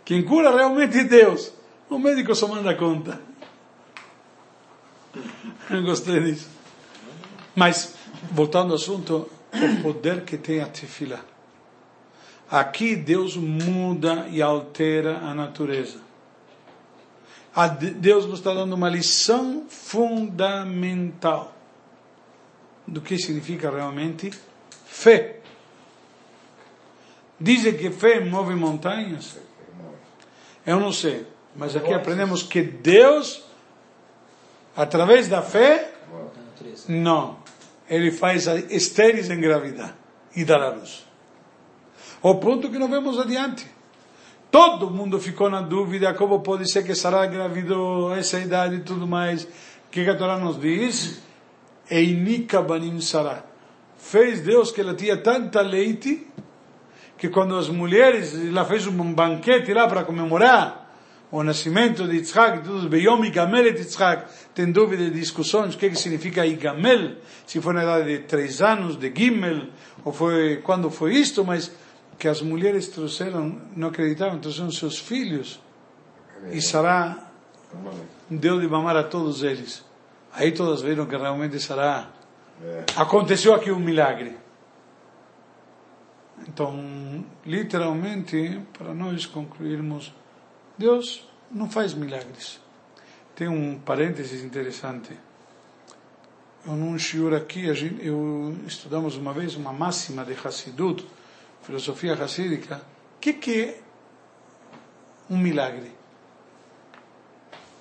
Quem 0.04 0.22
cura 0.22 0.54
realmente 0.54 0.98
é 0.98 1.04
Deus. 1.04 1.52
O 1.90 1.98
médico 1.98 2.34
só 2.34 2.46
manda 2.46 2.74
conta. 2.74 3.20
Eu 5.68 5.82
gostei 5.82 6.20
disso. 6.20 6.48
Mas, 7.54 7.96
voltando 8.30 8.70
ao 8.70 8.76
assunto, 8.76 9.28
o 9.52 9.82
poder 9.82 10.22
que 10.22 10.36
tem 10.36 10.60
a 10.60 10.66
tefila. 10.66 11.20
Aqui 12.48 12.94
Deus 12.94 13.36
muda 13.36 14.28
e 14.30 14.40
altera 14.40 15.18
a 15.18 15.34
natureza. 15.34 16.05
Deus 17.96 18.26
nos 18.26 18.40
está 18.40 18.52
dando 18.52 18.74
uma 18.74 18.90
lição 18.90 19.64
fundamental 19.68 21.54
do 22.86 23.00
que 23.00 23.16
significa 23.16 23.70
realmente 23.70 24.30
fé. 24.84 25.40
Dizem 27.40 27.76
que 27.76 27.90
fé 27.90 28.20
move 28.20 28.54
montanhas? 28.54 29.38
Eu 30.66 30.78
não 30.78 30.92
sei, 30.92 31.26
mas 31.54 31.74
aqui 31.74 31.94
aprendemos 31.94 32.42
que 32.42 32.60
Deus, 32.60 33.42
através 34.76 35.28
da 35.28 35.40
fé, 35.40 35.94
não, 36.86 37.38
ele 37.88 38.10
faz 38.10 38.46
estéreis 38.70 39.30
engravidar 39.30 39.96
e 40.34 40.44
dar 40.44 40.60
a 40.60 40.70
luz. 40.70 41.06
Ao 42.22 42.38
ponto 42.38 42.70
que 42.70 42.78
não 42.78 42.88
vemos 42.88 43.18
adiante. 43.18 43.75
Todo 44.50 44.90
mundo 44.90 45.18
ficou 45.18 45.50
na 45.50 45.60
dúvida 45.60 46.14
como 46.14 46.40
pode 46.40 46.70
ser 46.70 46.84
que 46.84 46.94
Sarah 46.94 47.26
engravidou 47.26 48.14
essa 48.14 48.38
idade 48.38 48.76
e 48.76 48.80
tudo 48.80 49.06
mais. 49.06 49.44
O 49.44 49.48
que 49.90 50.08
a 50.08 50.16
Torá 50.16 50.38
nos 50.38 50.60
diz? 50.60 51.22
Einika 51.90 52.62
banim 52.62 53.00
Sarah. 53.00 53.44
Fez 53.98 54.40
Deus 54.40 54.70
que 54.70 54.80
ela 54.80 54.94
tinha 54.94 55.16
tanta 55.16 55.60
leite 55.60 56.26
que 57.18 57.28
quando 57.28 57.56
as 57.56 57.68
mulheres, 57.68 58.34
ela 58.34 58.64
fez 58.64 58.86
um 58.86 59.14
banquete 59.14 59.72
lá 59.72 59.88
para 59.88 60.04
comemorar 60.04 60.86
o 61.30 61.42
nascimento 61.42 62.06
de 62.06 62.16
Yitzhak, 62.16 62.62
tudo, 62.62 62.88
Beyom 62.88 63.24
Igamel 63.24 63.66
et 63.66 63.78
Yitzhak, 63.78 64.26
tem 64.54 64.70
dúvida 64.70 65.02
e 65.02 65.10
discussões, 65.10 65.74
o 65.74 65.78
que, 65.78 65.90
que 65.90 65.96
significa 65.96 66.46
Igamel, 66.46 67.16
se 67.46 67.60
foi 67.60 67.74
na 67.74 67.82
idade 67.82 68.06
de 68.06 68.18
três 68.24 68.62
anos, 68.62 68.96
de 68.96 69.12
Gimel, 69.14 69.68
ou 70.04 70.12
foi, 70.12 70.58
quando 70.58 70.90
foi 70.90 71.14
isto, 71.14 71.44
mas 71.44 71.72
que 72.18 72.28
as 72.28 72.40
mulheres 72.40 72.88
trouxeram, 72.88 73.60
não 73.74 73.88
acreditavam, 73.88 74.38
trouxeram 74.38 74.70
seus 74.70 74.98
filhos, 74.98 75.60
e 76.50 76.60
Sará 76.60 77.30
deu 78.30 78.60
de 78.60 78.68
mamar 78.68 78.96
a 78.96 79.04
todos 79.04 79.42
eles. 79.42 79.84
Aí 80.32 80.52
todas 80.52 80.82
viram 80.82 81.06
que 81.06 81.16
realmente 81.16 81.58
Sará 81.60 82.10
aconteceu 82.96 83.54
aqui 83.54 83.70
um 83.70 83.78
milagre. 83.78 84.36
Então, 86.46 87.24
literalmente, 87.44 88.60
para 88.76 88.94
nós 88.94 89.26
concluirmos, 89.26 90.12
Deus 90.76 91.28
não 91.50 91.68
faz 91.68 91.94
milagres. 91.94 92.60
Tem 93.34 93.48
um 93.48 93.78
parênteses 93.78 94.44
interessante. 94.44 95.16
Eu 96.66 96.72
num 96.72 96.98
shiur 96.98 97.34
aqui, 97.34 97.70
a 97.70 97.74
gente, 97.74 98.04
eu 98.04 98.56
estudamos 98.66 99.16
uma 99.16 99.32
vez 99.32 99.54
uma 99.54 99.72
máxima 99.72 100.24
de 100.24 100.34
Hassidut, 100.34 101.06
filosofia 101.66 102.14
hassídica. 102.14 102.80
O 103.16 103.20
que, 103.20 103.32
que 103.32 103.60
é 103.60 103.80
um 105.28 105.36
milagre? 105.36 105.92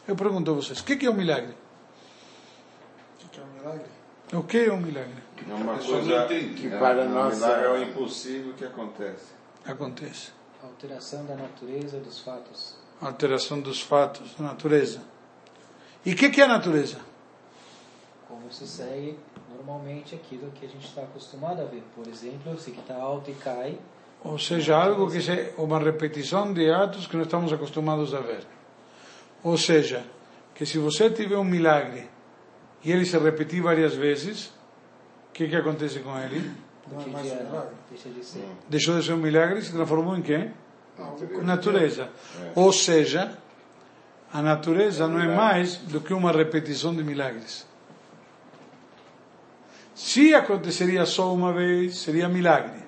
Eu 0.07 0.15
pergunto 0.15 0.51
a 0.51 0.53
vocês, 0.55 0.79
o 0.79 0.83
que, 0.83 0.95
que 0.95 1.05
é 1.05 1.09
um 1.09 1.13
milagre? 1.13 1.55
O 3.23 3.29
que 3.29 3.39
é 3.39 3.43
um 3.43 3.47
milagre? 3.47 3.89
O 4.33 4.43
que 4.43 4.57
é 4.57 4.73
um 4.73 4.77
milagre? 4.77 5.23
É 5.47 5.53
uma 5.53 5.77
coisa 5.77 6.25
que 6.27 6.69
para 6.69 7.03
Um 7.03 7.09
nós 7.09 7.41
é 7.43 7.69
o 7.69 7.83
impossível 7.83 8.53
que 8.53 8.65
acontece. 8.65 9.25
Acontece. 9.65 10.31
Alteração 10.63 11.25
da 11.25 11.35
natureza 11.35 11.99
dos 11.99 12.19
fatos. 12.19 12.75
Alteração 12.99 13.59
dos 13.61 13.81
fatos, 13.81 14.33
da 14.35 14.45
natureza. 14.45 15.01
E 16.03 16.13
o 16.13 16.15
que, 16.15 16.29
que 16.29 16.41
é 16.41 16.45
a 16.45 16.47
natureza? 16.47 16.97
Como 18.27 18.51
se 18.51 18.67
segue 18.67 19.17
normalmente 19.49 20.15
aquilo 20.15 20.51
que 20.51 20.65
a 20.65 20.69
gente 20.69 20.85
está 20.85 21.01
acostumado 21.01 21.61
a 21.61 21.65
ver. 21.65 21.83
Por 21.95 22.07
exemplo, 22.07 22.57
se 22.59 22.71
que 22.71 22.79
está 22.79 22.95
alto 22.95 23.29
e 23.31 23.33
cai, 23.35 23.77
Ou 24.23 24.39
seja, 24.39 24.75
algo 24.75 25.09
que 25.09 25.19
é 25.31 25.53
uma 25.57 25.77
repetição 25.77 26.51
de 26.51 26.71
atos 26.71 27.05
que 27.05 27.15
não 27.15 27.23
estamos 27.23 27.53
acostumados 27.53 28.13
a 28.13 28.19
ver. 28.19 28.43
Ou 29.43 29.55
seja, 29.55 30.03
que 30.55 30.65
se 30.65 30.79
você 30.79 31.11
tiver 31.11 31.37
um 31.37 31.43
milagre 31.43 32.09
e 32.83 32.91
ele 32.91 33.05
se 33.05 33.17
repetir 33.19 33.61
várias 33.61 33.93
vezes, 33.93 34.47
o 35.29 35.33
que, 35.33 35.47
que 35.47 35.55
acontece 35.55 35.99
com 35.99 36.17
ele? 36.17 36.51
Não 36.91 37.01
é 37.01 37.05
mais 37.07 37.31
um 37.31 37.35
milagre? 37.35 37.75
deixa 37.91 38.09
de 38.09 38.25
ser. 38.25 38.45
Deixou 38.67 38.97
de 38.97 39.05
ser 39.05 39.13
um 39.13 39.17
milagre 39.17 39.59
e 39.59 39.61
se 39.61 39.71
transformou 39.71 40.17
em 40.17 40.23
quê? 40.23 40.49
Natureza. 41.43 42.09
Ou 42.55 42.71
seja, 42.73 43.37
a 44.33 44.41
natureza 44.41 45.07
não 45.07 45.19
é 45.19 45.35
mais 45.35 45.77
do 45.77 46.01
que 46.01 46.13
uma 46.13 46.31
repetição 46.31 46.95
de 46.95 47.03
milagres. 47.03 47.67
Se 49.95 50.35
aconteceria 50.35 51.05
só 51.05 51.33
uma 51.33 51.53
vez, 51.53 51.97
seria 51.99 52.27
milagre. 52.27 52.83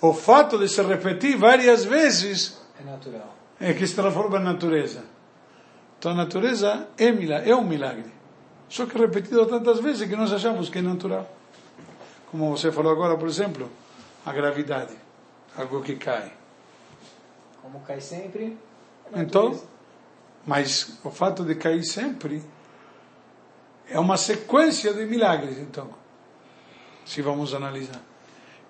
O 0.00 0.12
fato 0.12 0.58
de 0.58 0.68
se 0.68 0.82
repetir 0.82 1.36
várias 1.36 1.84
vezes 1.84 2.58
É 2.80 2.84
natural. 2.84 3.34
é 3.60 3.72
que 3.74 3.86
se 3.86 3.94
transforma 3.94 4.38
em 4.38 4.42
natureza. 4.44 5.04
Então 5.98 6.12
a 6.12 6.14
natureza 6.14 6.88
é, 6.98 7.12
milagre, 7.12 7.50
é 7.50 7.54
um 7.54 7.64
milagre. 7.64 8.12
Só 8.68 8.86
que 8.86 8.96
repetido 8.98 9.46
tantas 9.46 9.78
vezes 9.80 10.08
que 10.08 10.16
nós 10.16 10.32
achamos 10.32 10.68
que 10.68 10.78
é 10.78 10.82
natural. 10.82 11.30
Como 12.30 12.50
você 12.56 12.72
falou 12.72 12.90
agora, 12.90 13.16
por 13.16 13.28
exemplo, 13.28 13.70
a 14.26 14.32
gravidade. 14.32 14.94
Algo 15.56 15.82
que 15.82 15.96
cai. 15.96 16.32
Como 17.62 17.80
cai 17.80 18.00
sempre, 18.00 18.58
Então, 19.14 19.58
mas 20.46 20.98
o 21.04 21.10
fato 21.10 21.44
de 21.44 21.54
cair 21.54 21.84
sempre 21.84 22.42
é 23.88 23.98
uma 23.98 24.16
sequência 24.16 24.92
de 24.92 25.04
milagres, 25.06 25.58
então, 25.58 25.90
se 27.04 27.20
vamos 27.22 27.54
analisar. 27.54 28.00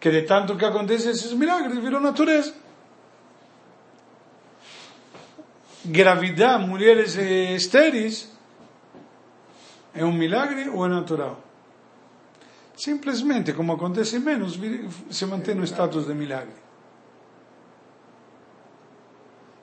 Que 0.01 0.11
de 0.11 0.23
tanto 0.23 0.57
que 0.57 0.65
acontecem 0.65 1.11
esses 1.11 1.33
milagres, 1.33 1.79
viram 1.79 2.01
natureza. 2.01 2.55
Gravidar 5.85 6.59
mulheres 6.59 7.17
estéreis 7.17 8.31
é 9.95 10.05
um 10.05 10.13
milagre 10.13 10.69
ou 10.69 10.85
é 10.85 10.89
natural? 10.89 11.41
Simplesmente, 12.77 13.53
como 13.53 13.73
acontece 13.73 14.19
menos, 14.19 14.59
se 15.11 15.27
mantém 15.27 15.55
no 15.55 15.65
status 15.65 16.07
de 16.07 16.15
milagre. 16.15 16.65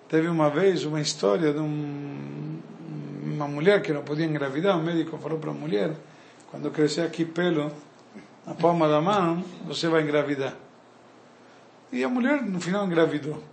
Teve 0.07 0.27
uma 0.27 0.49
vez 0.49 0.85
uma 0.85 1.01
história 1.01 1.53
de 1.53 1.59
um, 1.59 2.30
uma 3.21 3.47
mulher 3.47 3.81
que 3.81 3.93
não 3.93 4.03
podia 4.03 4.25
engravidar. 4.25 4.77
O 4.77 4.83
médico 4.83 5.17
falou 5.17 5.39
para 5.39 5.51
a 5.51 5.53
mulher: 5.53 5.91
quando 6.49 6.71
crescer 6.71 7.01
aqui 7.01 7.25
pelo 7.25 7.71
na 8.45 8.55
palma 8.55 8.87
da 8.87 8.99
mão, 8.99 9.43
você 9.65 9.87
vai 9.87 10.01
engravidar. 10.01 10.55
E 11.91 12.03
a 12.03 12.09
mulher, 12.09 12.41
no 12.41 12.59
final, 12.59 12.85
engravidou. 12.85 13.43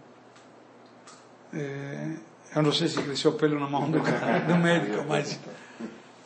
É, 1.52 2.12
eu 2.54 2.62
não 2.62 2.72
sei 2.72 2.88
se 2.88 3.02
cresceu 3.02 3.32
pelo 3.32 3.58
na 3.58 3.68
mão 3.68 3.90
do, 3.90 4.00
cara, 4.00 4.40
do 4.40 4.56
médico, 4.56 5.04
mas 5.08 5.38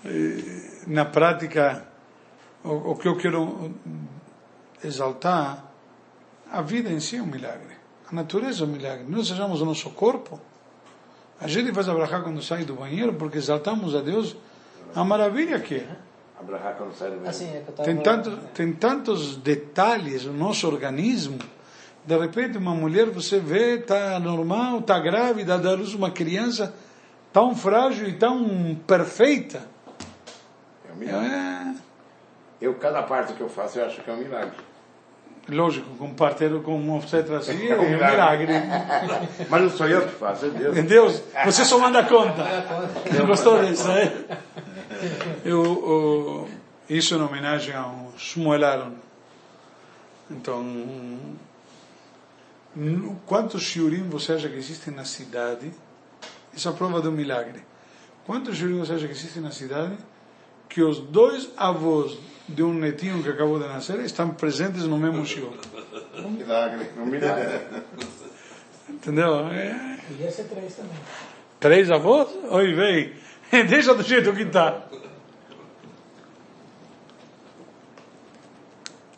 eh, 0.04 0.84
na 0.86 1.04
prática, 1.04 1.86
o, 2.62 2.92
o 2.92 2.96
que 2.96 3.08
eu 3.08 3.16
quero 3.16 3.72
exaltar, 4.84 5.64
a 6.50 6.60
vida 6.62 6.90
em 6.90 7.00
si 7.00 7.16
é 7.16 7.22
um 7.22 7.26
milagre. 7.26 7.76
A 8.10 8.14
natureza 8.14 8.64
é 8.64 8.66
um 8.66 8.70
milagre. 8.70 9.04
Nós 9.08 9.28
sejamos 9.28 9.60
o 9.62 9.64
nosso 9.64 9.90
corpo. 9.90 10.40
A 11.42 11.48
gente 11.48 11.72
faz 11.72 11.88
abrahar 11.88 12.22
quando 12.22 12.40
sai 12.40 12.64
do 12.64 12.74
banheiro 12.74 13.14
porque 13.14 13.38
exaltamos 13.38 13.96
a 13.96 14.00
Deus 14.00 14.36
a 14.94 15.02
maravilha 15.02 15.58
que 15.58 15.76
é. 15.76 15.88
Abrahar 16.38 16.76
quando 16.76 16.94
sai 16.94 17.10
do 17.10 17.16
banheiro. 17.16 17.30
Assim, 17.30 17.46
é. 17.46 17.64
Tem, 17.82 17.96
tanto, 17.96 18.30
tem 18.54 18.72
tantos 18.72 19.36
detalhes 19.36 20.24
no 20.24 20.32
nosso 20.32 20.68
organismo. 20.68 21.38
De 22.06 22.16
repente, 22.16 22.58
uma 22.58 22.74
mulher, 22.74 23.06
você 23.10 23.40
vê, 23.40 23.76
está 23.76 24.20
normal, 24.20 24.78
está 24.78 24.98
grávida, 25.00 25.58
dá 25.58 25.70
à 25.70 25.74
luz 25.74 25.94
uma 25.94 26.10
criança 26.10 26.72
tão 27.32 27.56
frágil 27.56 28.08
e 28.08 28.12
tão 28.12 28.76
perfeita. 28.86 29.66
É 30.88 30.92
um 30.92 30.96
milagre. 30.96 31.28
É, 31.28 31.74
Eu, 32.60 32.74
cada 32.74 33.02
parte 33.02 33.32
que 33.32 33.40
eu 33.40 33.48
faço, 33.48 33.80
eu 33.80 33.86
acho 33.86 34.00
que 34.00 34.08
é 34.08 34.12
um 34.12 34.18
milagre. 34.18 34.56
Lógico, 35.48 35.94
com 35.96 36.06
um 36.06 36.14
parteiro 36.14 36.60
com 36.62 36.76
um 36.78 36.96
obstetra 36.96 37.38
assim, 37.38 37.66
é 37.66 37.72
É 37.72 37.78
um 37.78 37.82
um 37.84 37.90
milagre. 37.90 38.52
Mas 39.48 39.62
não 39.62 39.70
sou 39.70 39.88
eu 39.88 40.02
que 40.06 40.14
faço, 40.14 40.46
é 40.46 40.50
Deus. 40.50 40.76
Deus, 40.84 41.22
você 41.44 41.64
só 41.64 41.78
manda 41.78 42.04
conta. 42.04 42.44
Gostou 43.26 43.64
disso, 43.64 43.88
né? 43.88 44.12
Eu, 45.44 45.60
o- 45.62 46.48
isso 46.88 47.14
em 47.14 47.20
homenagem 47.22 47.74
ao 47.74 48.12
Shmuel 48.16 48.64
Aaron. 48.64 48.92
Então, 50.30 50.64
quantos 53.26 53.62
shiurim 53.62 54.08
você 54.08 54.32
acha 54.32 54.48
que 54.48 54.56
existem 54.56 54.94
na 54.94 55.04
cidade? 55.04 55.72
Isso 56.54 56.68
é 56.68 56.70
a 56.70 56.74
prova 56.74 57.00
do 57.00 57.10
milagre. 57.12 57.62
Quantos 58.26 58.56
shiurim 58.56 58.78
você 58.78 58.92
acha 58.94 59.06
que 59.06 59.12
existem 59.12 59.42
na 59.42 59.50
cidade? 59.50 59.96
Que 60.68 60.82
os 60.82 60.98
dois 61.00 61.50
avós 61.56 62.16
de 62.48 62.62
um 62.62 62.74
netinho 62.74 63.22
que 63.22 63.28
acabou 63.28 63.58
de 63.58 63.66
nascer 63.66 64.00
estão 64.00 64.30
presentes 64.30 64.84
no 64.84 64.98
mesmo 64.98 65.24
shiur. 65.24 65.52
Um 66.16 66.30
milagre. 66.30 66.90
Um 66.96 67.06
milagre. 67.06 67.60
Entendeu? 68.88 69.46
É, 69.48 69.98
Podia 70.08 70.30
ser 70.30 70.44
três 70.44 70.74
também. 70.74 70.96
Três 71.58 71.90
avós? 71.90 72.28
Oi, 72.50 72.74
vem. 72.74 73.12
Deixa 73.66 73.94
do 73.94 74.02
jeito 74.02 74.32
que 74.32 74.42
está. 74.42 74.82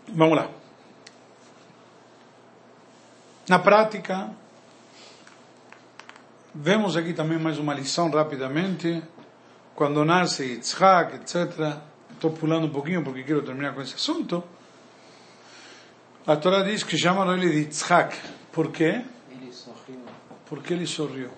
Vamos 0.08 0.36
lá. 0.36 0.48
Na 3.48 3.58
prática, 3.58 4.30
vemos 6.54 6.96
aqui 6.96 7.12
também 7.12 7.38
mais 7.38 7.58
uma 7.58 7.74
lição 7.74 8.10
rapidamente. 8.10 9.02
Quando 9.74 10.04
nasce 10.04 10.44
Yitzhak, 10.44 11.16
etc. 11.16 11.78
Estou 12.24 12.38
pulando 12.38 12.68
um 12.68 12.70
pouquinho 12.70 13.04
porque 13.04 13.22
quero 13.22 13.42
terminar 13.42 13.74
com 13.74 13.82
esse 13.82 13.96
assunto. 13.96 14.42
A 16.26 16.34
Torá 16.34 16.62
diz 16.62 16.82
que 16.82 16.96
chamaram 16.96 17.34
ele 17.34 17.50
de 17.50 17.58
Yitzhak. 17.58 18.18
Por 18.50 18.72
quê? 18.72 19.04
Ele 19.30 19.52
sorriu. 19.52 20.00
Porque 20.46 20.72
ele 20.72 20.86
sorriu. 20.86 21.30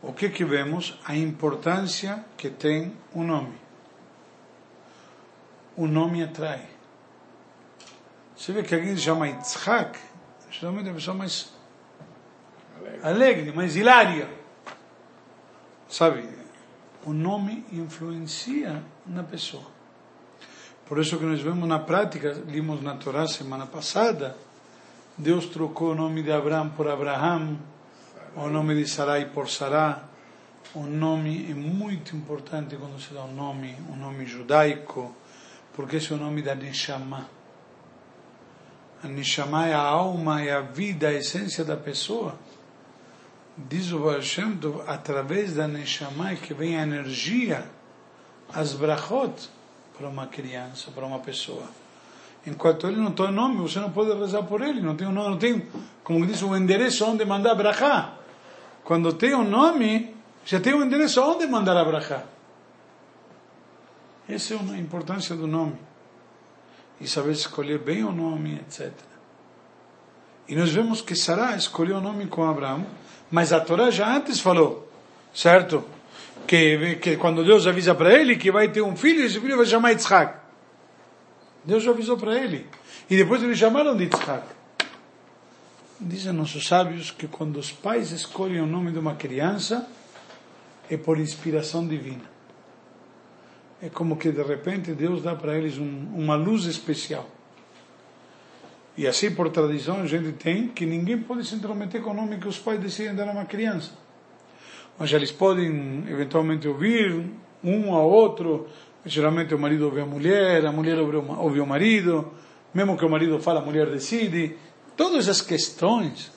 O 0.00 0.14
que 0.14 0.30
que 0.30 0.46
vemos? 0.46 0.98
A 1.04 1.14
importância 1.14 2.24
que 2.38 2.48
tem 2.48 2.96
o 3.12 3.22
nome. 3.22 3.52
O 5.76 5.86
nome 5.86 6.22
atrai. 6.22 6.66
Você 8.34 8.54
vê 8.54 8.62
que 8.62 8.74
alguém 8.74 8.96
se 8.96 9.02
chama 9.02 9.28
Yitzhak, 9.28 9.98
geralmente 10.50 10.88
é 10.88 10.90
a 10.90 10.94
pessoa 10.94 11.14
mais 11.14 11.52
alegre, 13.02 13.52
mais 13.52 13.76
hilária. 13.76 14.26
Sabe? 15.86 16.39
O 17.06 17.12
nome 17.12 17.64
influencia 17.72 18.82
na 19.06 19.22
pessoa. 19.22 19.64
Por 20.86 20.98
isso 20.98 21.16
que 21.16 21.24
nós 21.24 21.40
vemos 21.40 21.68
na 21.68 21.78
prática, 21.78 22.32
limos 22.46 22.82
na 22.82 22.96
Torá 22.96 23.26
semana 23.26 23.64
passada, 23.64 24.36
Deus 25.16 25.46
trocou 25.46 25.92
o 25.92 25.94
nome 25.94 26.22
de 26.22 26.32
Abraão 26.32 26.70
por 26.70 26.88
Abraham, 26.88 27.56
o 28.36 28.48
nome 28.48 28.74
de 28.74 28.88
Sarai 28.88 29.26
por 29.26 29.48
Sará. 29.48 30.04
O 30.74 30.82
nome 30.82 31.50
é 31.50 31.54
muito 31.54 32.16
importante 32.16 32.76
quando 32.76 33.00
se 33.00 33.12
dá 33.12 33.22
um 33.24 33.34
nome, 33.34 33.76
um 33.90 33.96
nome 33.96 34.24
judaico, 34.26 35.14
porque 35.74 35.96
esse 35.96 36.12
é 36.12 36.16
o 36.16 36.18
nome 36.18 36.42
da 36.42 36.54
Neshama. 36.54 37.28
A 39.02 39.08
Neshama 39.08 39.66
é 39.66 39.74
a 39.74 39.80
alma, 39.80 40.42
é 40.42 40.52
a 40.52 40.60
vida, 40.60 41.08
a 41.08 41.12
essência 41.12 41.64
da 41.64 41.76
pessoa. 41.76 42.38
Diz 43.68 43.92
o 43.92 43.98
Baal 43.98 44.22
Shem 44.22 44.56
Tov, 44.56 44.82
através 44.86 45.54
da 45.54 45.68
Neshama 45.68 46.30
é 46.30 46.36
que 46.36 46.54
vem 46.54 46.78
a 46.78 46.82
energia, 46.82 47.68
as 48.52 48.72
brachot, 48.72 49.50
para 49.96 50.08
uma 50.08 50.26
criança, 50.26 50.90
para 50.90 51.04
uma 51.04 51.18
pessoa. 51.18 51.64
Enquanto 52.46 52.86
ele 52.86 52.96
não 52.96 53.12
tem 53.12 53.30
nome, 53.30 53.56
você 53.56 53.78
não 53.78 53.90
pode 53.90 54.18
rezar 54.18 54.42
por 54.44 54.62
ele, 54.62 54.80
não 54.80 54.96
tem 54.96 55.06
um 55.06 55.12
nome, 55.12 55.30
não 55.30 55.38
tem, 55.38 55.66
como 56.02 56.24
diz, 56.26 56.40
o 56.42 56.56
endereço 56.56 57.04
onde 57.04 57.24
mandar 57.24 57.54
brachá. 57.54 58.14
Quando 58.82 59.12
tem 59.12 59.34
um 59.34 59.44
nome, 59.44 60.14
já 60.44 60.58
tem 60.58 60.74
um 60.74 60.82
endereço 60.82 61.20
onde 61.20 61.46
mandar 61.46 61.76
a 61.76 61.84
brachá. 61.84 62.24
Essa 64.26 64.54
é 64.54 64.56
a 64.56 64.78
importância 64.78 65.36
do 65.36 65.46
nome. 65.46 65.76
E 67.00 67.06
saber 67.06 67.32
escolher 67.32 67.78
bem 67.78 68.04
o 68.04 68.12
nome, 68.12 68.54
etc. 68.54 68.92
E 70.48 70.56
nós 70.56 70.70
vemos 70.70 71.00
que 71.02 71.14
Sará 71.14 71.54
escolheu 71.56 71.98
o 71.98 72.00
nome 72.00 72.26
com 72.26 72.42
Abraão, 72.42 72.86
mas 73.30 73.52
a 73.52 73.60
Torá 73.60 73.90
já 73.90 74.16
antes 74.16 74.40
falou, 74.40 74.90
certo? 75.32 75.84
Que, 76.46 76.96
que 76.96 77.16
quando 77.16 77.44
Deus 77.44 77.66
avisa 77.66 77.94
para 77.94 78.12
ele 78.12 78.36
que 78.36 78.50
vai 78.50 78.68
ter 78.68 78.82
um 78.82 78.96
filho, 78.96 79.24
esse 79.24 79.38
filho 79.38 79.56
vai 79.56 79.66
chamar 79.66 79.90
Yitzhak. 79.90 80.34
Deus 81.64 81.86
avisou 81.86 82.16
para 82.16 82.36
ele. 82.36 82.66
E 83.08 83.16
depois 83.16 83.42
eles 83.42 83.58
chamaram 83.58 83.96
de 83.96 84.04
Yitzhak. 84.04 84.46
Dizem 86.00 86.32
nossos 86.32 86.66
sábios 86.66 87.10
que 87.10 87.28
quando 87.28 87.58
os 87.58 87.70
pais 87.70 88.10
escolhem 88.10 88.60
o 88.60 88.66
nome 88.66 88.90
de 88.90 88.98
uma 88.98 89.14
criança, 89.14 89.86
é 90.88 90.96
por 90.96 91.18
inspiração 91.18 91.86
divina. 91.86 92.24
É 93.82 93.88
como 93.88 94.16
que 94.16 94.32
de 94.32 94.42
repente 94.42 94.92
Deus 94.92 95.22
dá 95.22 95.36
para 95.36 95.56
eles 95.56 95.78
um, 95.78 96.08
uma 96.14 96.34
luz 96.34 96.64
especial. 96.64 97.28
E 98.96 99.06
assim, 99.06 99.30
por 99.30 99.48
tradição, 99.50 100.00
a 100.00 100.06
gente 100.06 100.32
tem 100.32 100.68
que 100.68 100.84
ninguém 100.84 101.18
pode 101.18 101.46
se 101.46 101.54
intrometer 101.54 102.02
com 102.02 102.10
o 102.10 102.14
nome 102.14 102.38
que 102.38 102.48
os 102.48 102.58
pais 102.58 102.80
decidem 102.80 103.14
dar 103.14 103.28
a 103.28 103.32
uma 103.32 103.44
criança. 103.44 103.92
Mas 104.98 105.12
eles 105.12 105.30
podem, 105.32 106.04
eventualmente, 106.08 106.68
ouvir 106.68 107.24
um 107.62 107.94
ao 107.94 108.08
outro. 108.10 108.68
Geralmente 109.06 109.54
o 109.54 109.58
marido 109.58 109.86
ouve 109.86 110.00
a 110.00 110.06
mulher, 110.06 110.66
a 110.66 110.72
mulher 110.72 110.98
ouve 110.98 111.60
o 111.60 111.66
marido. 111.66 112.32
Mesmo 112.74 112.96
que 112.96 113.04
o 113.04 113.10
marido 113.10 113.40
fala, 113.40 113.60
a 113.60 113.64
mulher 113.64 113.88
decide. 113.88 114.56
Todas 114.96 115.28
as 115.28 115.40
questões, 115.40 116.30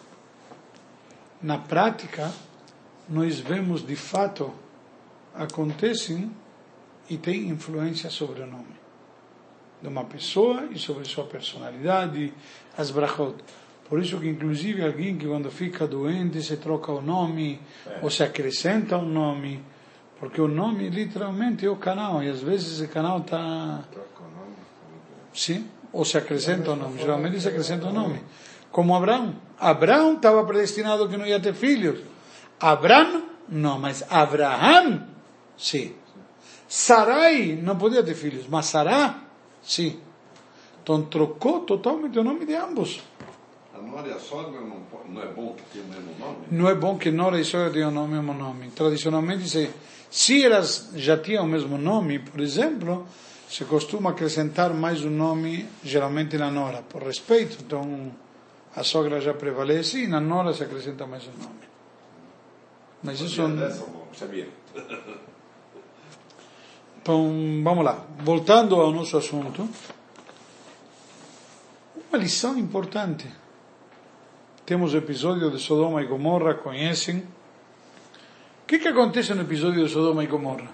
na 1.42 1.58
prática, 1.58 2.32
nós 3.10 3.40
vemos 3.40 3.86
de 3.86 3.96
fato 3.96 4.54
acontecem 5.36 6.32
e 7.10 7.18
têm 7.18 7.50
influência 7.50 8.10
sobre 8.10 8.42
o 8.42 8.48
nome 8.48 8.83
de 9.84 9.90
uma 9.90 10.06
pessoa 10.06 10.70
e 10.72 10.80
sobre 10.80 11.04
sua 11.04 11.26
personalidade, 11.26 12.34
as 12.78 12.90
brachot. 12.90 13.36
Por 13.90 14.00
isso 14.02 14.18
que 14.18 14.30
inclusive 14.30 14.82
alguém 14.82 15.18
que 15.18 15.28
quando 15.28 15.52
fica 15.52 15.86
doente 15.86 16.42
se 16.42 16.56
troca 16.56 16.90
o 16.94 17.02
nome 17.02 17.60
é. 17.86 18.00
ou 18.02 18.10
se 18.10 18.24
acrescenta 18.24 18.98
um 18.98 19.06
nome, 19.06 19.62
porque 20.22 20.40
o 20.40 20.48
nome 20.48 20.90
literalmente 20.90 21.66
é 21.66 21.70
o 21.70 21.76
canal 21.76 22.24
e 22.24 22.30
às 22.30 22.42
vezes 22.42 22.80
esse 22.80 22.88
canal 22.88 23.20
está 23.20 23.84
sim 25.34 25.68
ou 25.92 26.06
se 26.06 26.18
acrescenta 26.18 26.72
o 26.72 26.76
nome. 26.78 26.98
Geralmente 26.98 27.42
se 27.42 27.48
acrescenta 27.50 27.88
o 27.88 27.94
nome, 27.94 28.24
como 28.72 28.96
Abraão. 28.96 29.36
Abraão 29.60 30.14
estava 30.14 30.46
predestinado 30.46 31.10
que 31.10 31.18
não 31.18 31.28
ia 31.28 31.42
ter 31.42 31.54
filhos. 31.54 32.00
Abraão 32.58 33.26
não, 33.50 33.78
mas 33.78 34.02
Abraham 34.10 35.06
sim. 35.58 35.94
Sarai 36.70 37.60
não 37.62 37.78
podia 37.78 38.02
ter 38.02 38.16
filhos, 38.16 38.48
mas 38.48 38.68
Sará 38.68 39.23
Sim. 39.64 40.00
Então 40.82 41.02
trocou 41.04 41.62
totalmente 41.62 42.20
o 42.20 42.24
nome 42.24 42.46
de 42.46 42.54
ambos. 42.56 43.02
A 43.74 43.82
nora 43.82 44.08
e 44.10 44.12
a 44.12 44.20
sogra 44.20 44.60
não, 44.60 44.82
não 45.10 45.22
é 45.22 45.28
bom 45.28 45.56
que 45.56 45.64
tenham 45.72 45.88
o 45.88 45.90
mesmo 45.90 46.20
nome? 46.20 46.38
Não 46.52 46.70
é 46.70 46.76
bom 46.76 46.98
que 46.98 47.10
nora 47.10 47.40
e 47.40 47.46
sogra 47.46 47.72
tenham 47.72 47.90
o 47.90 48.08
mesmo 48.08 48.34
nome. 48.34 48.70
Tradicionalmente, 48.72 49.50
se, 49.50 49.70
se 50.12 50.44
elas 50.44 50.92
já 50.96 51.18
tinham 51.18 51.46
o 51.46 51.48
mesmo 51.48 51.78
nome, 51.78 52.20
por 52.20 52.42
exemplo, 52.42 53.08
se 53.50 53.64
costuma 53.66 54.10
acrescentar 54.10 54.74
mais 54.74 55.04
um 55.06 55.10
nome, 55.10 55.68
geralmente 55.84 56.38
na 56.38 56.52
nora, 56.52 56.82
por 56.82 57.02
respeito. 57.04 57.58
Então, 57.62 58.12
a 58.76 58.84
sogra 58.84 59.22
já 59.22 59.34
prevalece 59.34 60.04
e 60.04 60.08
na 60.08 60.20
nora 60.20 60.54
se 60.54 60.64
acrescenta 60.64 61.08
mais 61.08 61.24
um 61.24 61.42
nome. 61.42 61.64
Mas 63.02 63.22
isso... 63.22 63.42
Sabia. 64.14 64.48
Então, 67.04 67.62
vamos 67.62 67.84
lá. 67.84 68.02
Voltando 68.20 68.80
ao 68.80 68.90
nosso 68.90 69.18
assunto, 69.18 69.68
uma 72.10 72.18
lição 72.18 72.58
importante. 72.58 73.30
Temos 74.66 74.94
o 74.94 74.98
episódio 74.98 75.52
de 75.52 75.60
Sodoma 75.60 76.02
e 76.02 76.06
Gomorra, 76.06 76.54
conhecem? 76.54 77.18
O 77.18 78.66
que, 78.66 78.80
que 78.80 78.88
acontece 78.88 79.34
no 79.34 79.42
episódio 79.42 79.86
de 79.86 79.92
Sodoma 79.92 80.24
e 80.24 80.28
Gomorra? 80.28 80.70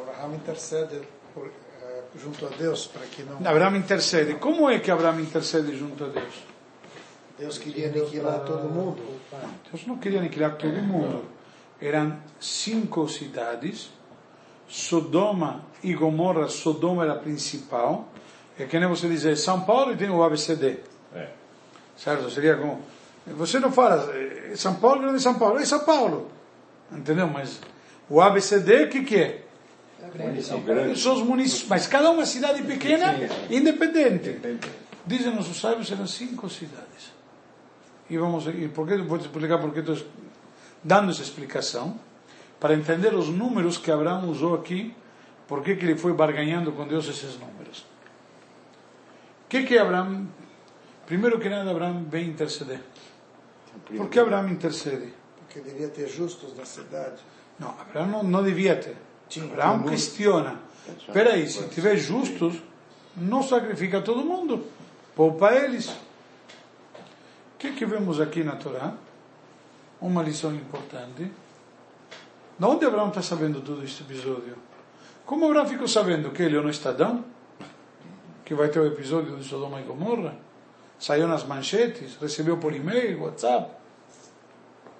Abraão 0.00 0.36
intercede 0.36 1.00
por, 1.34 1.48
eh, 1.82 2.02
junto 2.14 2.46
a 2.46 2.50
Deus 2.50 2.86
para 2.86 3.04
que 3.06 3.24
não. 3.24 3.38
Abraão 3.38 3.74
intercede. 3.74 4.34
Como 4.34 4.70
é 4.70 4.78
que 4.78 4.92
Abraão 4.92 5.18
intercede 5.18 5.76
junto 5.76 6.04
a 6.04 6.06
Deus? 6.06 6.34
Deus 7.36 7.58
queria 7.58 7.88
aniquilar 7.88 8.44
todo 8.44 8.68
mundo. 8.68 9.02
Deus 9.72 9.84
não 9.88 9.98
queria 9.98 10.20
aniquilar 10.20 10.54
todo 10.56 10.80
mundo. 10.80 11.24
Eram 11.80 12.16
cinco 12.38 13.08
cidades 13.08 13.97
Sodoma 14.68 15.64
e 15.82 15.94
Gomorra, 15.94 16.48
Sodoma 16.48 17.04
era 17.04 17.14
a 17.14 17.18
principal, 17.18 18.08
é 18.58 18.64
que 18.64 18.78
nem 18.78 18.88
você 18.88 19.08
dizer 19.08 19.36
São 19.36 19.62
Paulo 19.62 19.92
e 19.92 19.96
tem 19.96 20.10
o 20.10 20.22
ABCD. 20.22 20.80
É. 21.14 21.28
Certo? 21.96 22.30
Seria 22.30 22.56
como. 22.56 22.82
Você 23.26 23.58
não 23.58 23.72
fala 23.72 24.14
eh, 24.14 24.52
São 24.56 24.74
Paulo, 24.74 25.02
grande 25.02 25.20
São 25.20 25.38
Paulo, 25.38 25.58
é 25.58 25.64
São 25.64 25.80
Paulo. 25.80 26.30
Entendeu? 26.92 27.26
Mas 27.28 27.60
o 28.08 28.20
ABCD, 28.20 28.84
o 28.84 28.88
que, 28.88 29.04
que 29.04 29.16
é? 29.16 29.42
São 30.96 31.14
os 31.14 31.22
municípios, 31.22 31.68
mas 31.68 31.86
cada 31.86 32.10
uma 32.10 32.24
cidade 32.24 32.62
pequena, 32.62 33.14
independente. 33.50 34.40
Dizem 35.04 35.34
nossos 35.34 35.60
sábios, 35.60 35.90
eram 35.90 36.06
cinco 36.06 36.48
cidades. 36.48 37.12
E 38.08 38.16
vamos, 38.16 38.46
e 38.46 38.68
por 38.68 38.86
que, 38.86 38.96
vou 38.98 39.18
explicar 39.18 39.58
por 39.58 39.72
que 39.72 39.80
estou 39.80 39.96
dando 40.82 41.10
essa 41.10 41.22
explicação 41.22 41.98
para 42.60 42.74
entender 42.74 43.14
os 43.14 43.28
números 43.28 43.78
que 43.78 43.90
Abraão 43.90 44.28
usou 44.28 44.54
aqui, 44.54 44.94
por 45.46 45.62
que 45.62 45.70
ele 45.70 45.96
foi 45.96 46.12
barganhando 46.12 46.72
com 46.72 46.86
Deus 46.86 47.08
esses 47.08 47.38
números. 47.38 47.86
O 49.44 49.48
que 49.48 49.62
que 49.62 49.78
Abraão, 49.78 50.28
primeiro 51.06 51.38
que 51.38 51.48
nada, 51.48 51.70
Abraão 51.70 52.04
vem 52.08 52.28
interceder. 52.28 52.80
Por 53.96 54.08
que 54.08 54.18
Abraão 54.18 54.48
intercede? 54.48 55.14
Porque 55.38 55.60
devia 55.60 55.88
ter 55.88 56.08
justos 56.08 56.56
na 56.56 56.64
cidade. 56.64 57.22
Não, 57.58 57.70
Abraão 57.70 58.06
não, 58.06 58.22
não 58.22 58.44
devia 58.44 58.76
ter. 58.76 58.96
Abraão 59.42 59.84
questiona. 59.84 60.60
Espera 60.98 61.34
aí, 61.34 61.48
se 61.48 61.66
tiver 61.68 61.96
justos, 61.96 62.62
não 63.16 63.42
sacrifica 63.42 64.00
todo 64.00 64.24
mundo. 64.24 64.66
Poupa 65.14 65.52
eles. 65.52 65.88
O 65.88 67.58
que 67.58 67.72
que 67.72 67.86
vemos 67.86 68.20
aqui 68.20 68.44
na 68.44 68.56
Torá? 68.56 68.94
Uma 70.00 70.22
lição 70.22 70.54
importante 70.54 71.30
de 72.58 72.64
onde 72.64 72.84
Abraão 72.84 73.08
está 73.08 73.22
sabendo 73.22 73.60
tudo 73.60 73.84
este 73.84 74.02
episódio? 74.02 74.56
Como 75.24 75.46
Abraão 75.46 75.66
ficou 75.66 75.86
sabendo 75.86 76.30
que 76.30 76.42
ele 76.42 76.56
é 76.56 76.60
no 76.60 76.70
Estadão? 76.70 77.24
Que 78.44 78.54
vai 78.54 78.68
ter 78.68 78.80
o 78.80 78.86
episódio 78.86 79.36
de 79.36 79.44
Sodoma 79.44 79.80
e 79.80 79.84
Gomorra? 79.84 80.36
Saiu 80.98 81.28
nas 81.28 81.44
manchetes, 81.44 82.16
recebeu 82.16 82.56
por 82.56 82.74
e-mail, 82.74 83.22
WhatsApp. 83.22 83.70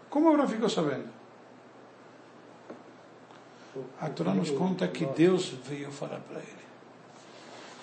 Como 0.09 0.29
Abraão 0.29 0.49
ficou 0.49 0.69
sabendo? 0.69 1.09
A 4.01 4.09
Torá 4.09 4.33
nos 4.33 4.51
conta 4.51 4.87
que 4.87 5.07
Deus 5.07 5.49
veio 5.65 5.91
falar 5.91 6.21
para 6.21 6.39
ele. 6.39 6.69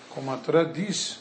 Como 0.09 0.31
a 0.31 0.37
Torá 0.37 0.63
diz, 0.63 1.19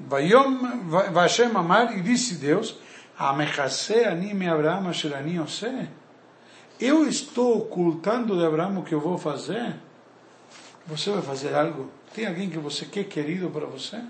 Vashem 0.00 1.50
Amar, 1.54 1.96
e 1.96 2.02
disse 2.02 2.34
Deus, 2.34 2.76
Amechase 3.18 4.04
anime 4.04 4.48
Abraão 4.48 4.88
asher 4.88 5.12
ani 5.14 5.40
ose. 5.40 5.88
Eu 6.80 7.08
estou 7.08 7.58
ocultando 7.58 8.38
de 8.38 8.44
Abraão 8.44 8.78
o 8.78 8.84
que 8.84 8.94
eu 8.94 9.00
vou 9.00 9.18
fazer? 9.18 9.74
Você 10.86 11.10
vai 11.10 11.22
fazer 11.22 11.52
algo? 11.52 11.90
Tem 12.14 12.26
alguém 12.26 12.48
que 12.48 12.58
você 12.58 12.86
quer 12.86 13.04
querido 13.04 13.50
para 13.50 13.66
você? 13.66 14.00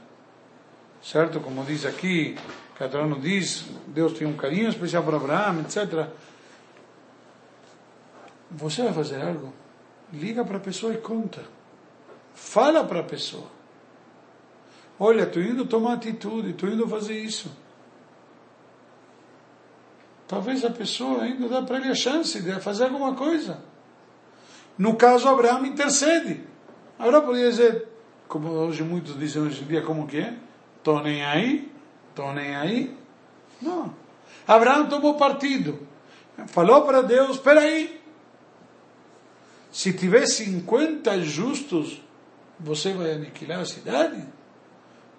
Certo? 1.02 1.40
Como 1.40 1.64
diz 1.64 1.86
aqui, 1.86 2.36
Catarano 2.76 3.18
diz, 3.18 3.64
Deus 3.86 4.12
tem 4.12 4.26
um 4.26 4.36
carinho 4.36 4.68
especial 4.68 5.02
para 5.02 5.16
Abraão, 5.16 5.60
etc. 5.60 6.08
Você 8.50 8.82
vai 8.82 8.92
fazer 8.92 9.22
algo? 9.22 9.54
Liga 10.12 10.44
para 10.44 10.58
a 10.58 10.60
pessoa 10.60 10.92
e 10.92 10.98
conta. 10.98 11.42
Fala 12.34 12.84
para 12.84 13.00
a 13.00 13.04
pessoa. 13.04 13.46
Olha, 14.98 15.22
estou 15.22 15.42
indo 15.42 15.64
tomar 15.64 15.94
atitude, 15.94 16.50
estou 16.50 16.68
indo 16.68 16.86
fazer 16.86 17.18
isso. 17.18 17.50
Talvez 20.28 20.62
a 20.62 20.70
pessoa 20.70 21.22
ainda 21.22 21.48
dá 21.48 21.62
para 21.62 21.78
ele 21.78 21.88
a 21.88 21.94
chance 21.94 22.38
de 22.40 22.60
fazer 22.60 22.84
alguma 22.84 23.14
coisa. 23.14 23.62
No 24.76 24.94
caso, 24.94 25.26
Abraão 25.26 25.64
intercede. 25.64 26.42
Agora 26.98 27.22
poderia 27.22 27.48
dizer, 27.48 27.88
como 28.28 28.50
hoje 28.50 28.84
muitos 28.84 29.18
dizem 29.18 29.40
hoje 29.40 29.62
em 29.62 29.66
dia, 29.66 29.80
como 29.80 30.06
que 30.06 30.18
é? 30.18 30.36
Estou 30.76 31.02
nem 31.02 31.24
aí, 31.24 31.72
estou 32.10 32.34
nem 32.34 32.54
aí. 32.54 32.94
Não. 33.60 33.94
Abraão 34.46 34.86
tomou 34.86 35.14
partido. 35.14 35.88
Falou 36.48 36.82
para 36.82 37.02
Deus, 37.02 37.36
espera 37.36 37.62
aí. 37.62 37.98
Se 39.72 39.94
tiver 39.94 40.26
50 40.26 41.22
justos, 41.22 42.02
você 42.60 42.92
vai 42.92 43.12
aniquilar 43.12 43.60
a 43.60 43.64
cidade? 43.64 44.22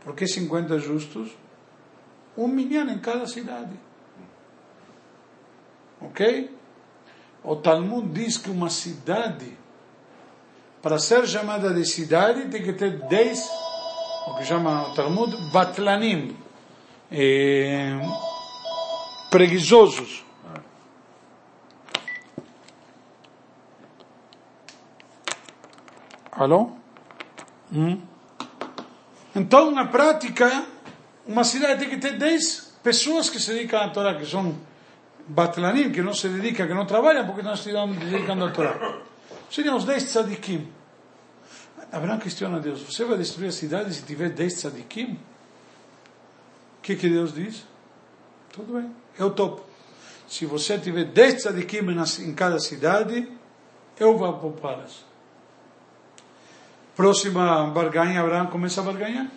Por 0.02 0.16
que 0.16 0.28
50 0.28 0.78
justos? 0.78 1.32
Um 2.38 2.48
milhão 2.48 2.88
em 2.90 3.00
cada 3.00 3.26
cidade. 3.26 3.89
Ok? 6.02 6.50
O 7.44 7.56
Talmud 7.56 8.10
diz 8.10 8.38
que 8.38 8.50
uma 8.50 8.70
cidade, 8.70 9.58
para 10.82 11.00
ser 11.00 11.28
chamada 11.28 11.74
de 11.74 11.86
cidade, 11.86 12.50
tem 12.50 12.64
que 12.64 12.74
ter 12.74 13.00
10, 13.08 13.50
o 14.28 14.36
que 14.36 14.44
chama 14.46 14.90
o 14.90 14.94
Talmud, 14.94 15.36
batlanim, 15.52 16.36
eh, 17.12 18.00
preguiçosos. 19.30 20.26
Alô? 26.32 26.72
Hum? 27.72 28.02
Então, 29.36 29.72
na 29.72 29.86
prática, 29.86 30.66
uma 31.28 31.44
cidade 31.44 31.80
tem 31.80 31.90
que 31.90 31.98
ter 31.98 32.18
10 32.18 32.78
pessoas 32.82 33.30
que 33.30 33.40
se 33.40 33.54
dedicam 33.54 33.82
à 33.82 33.90
Torá, 33.90 34.16
que 34.16 34.26
são 34.26 34.56
batlanim, 35.30 35.92
que 35.92 36.02
não 36.02 36.14
se 36.14 36.28
dedicam, 36.28 36.68
que 36.68 36.74
não 36.74 36.86
trabalham, 36.86 37.26
porque 37.26 37.42
não 37.42 37.56
se 37.56 37.72
dedicando 37.72 38.46
à 38.46 38.52
Torá. 38.52 39.00
Seriam 39.50 39.78
os 39.78 39.86
10 39.86 40.04
tzadikim. 40.04 40.68
Abraão 41.92 42.20
questiona 42.20 42.58
a 42.58 42.60
Deus, 42.60 42.82
você 42.82 43.04
vai 43.06 43.18
destruir 43.18 43.50
a 43.50 43.52
cidade 43.52 43.94
se 43.94 44.04
tiver 44.04 44.30
10 44.30 44.54
tzadikim? 44.54 45.14
O 46.78 46.82
que, 46.82 46.96
que 46.96 47.10
Deus 47.10 47.34
diz? 47.34 47.64
Tudo 48.52 48.74
bem, 48.74 48.92
eu 49.18 49.32
topo. 49.32 49.64
Se 50.28 50.46
você 50.46 50.78
tiver 50.78 51.06
10 51.06 51.44
tzadikim 51.44 51.80
em 52.20 52.34
cada 52.34 52.60
cidade, 52.60 53.28
eu 54.00 54.18
vou 54.18 54.34
poupá-las. 54.34 55.06
Próxima 56.96 57.66
barganha, 57.68 58.22
Abraão 58.22 58.48
começa 58.48 58.82
a 58.82 58.84
barganhar. 58.84 59.28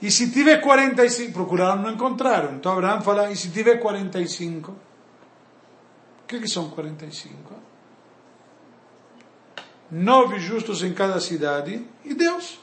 E 0.00 0.10
se 0.10 0.30
tiver 0.30 0.62
45, 0.62 1.32
procuraram, 1.32 1.82
não 1.82 1.92
encontraram. 1.92 2.54
Então 2.54 2.72
Abraão 2.72 3.02
fala, 3.02 3.30
e 3.30 3.36
se 3.36 3.50
tiver 3.50 3.76
45? 3.76 4.74
O 6.30 6.32
que, 6.32 6.42
que 6.42 6.48
são 6.48 6.70
45? 6.70 7.52
Nove 9.90 10.38
justos 10.38 10.84
em 10.84 10.94
cada 10.94 11.18
cidade 11.18 11.84
e 12.04 12.14
Deus. 12.14 12.60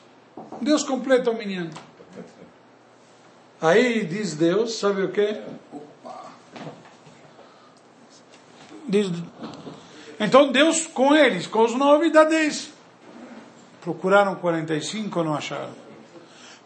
Deus 0.62 0.86
completa 0.86 1.32
o 1.32 1.38
menino. 1.38 1.70
Aí 3.60 4.06
diz 4.06 4.36
Deus, 4.36 4.76
sabe 4.76 5.02
o 5.04 5.12
que? 5.12 5.42
Diz, 8.88 9.12
então 10.18 10.50
Deus 10.50 10.88
com 10.88 11.14
eles, 11.14 11.46
com 11.46 11.66
os 11.66 11.76
nove, 11.76 12.10
dá 12.10 12.24
dez. 12.24 12.72
Procuraram 13.82 14.36
45, 14.36 15.24
não 15.26 15.36
acharam. 15.36 15.76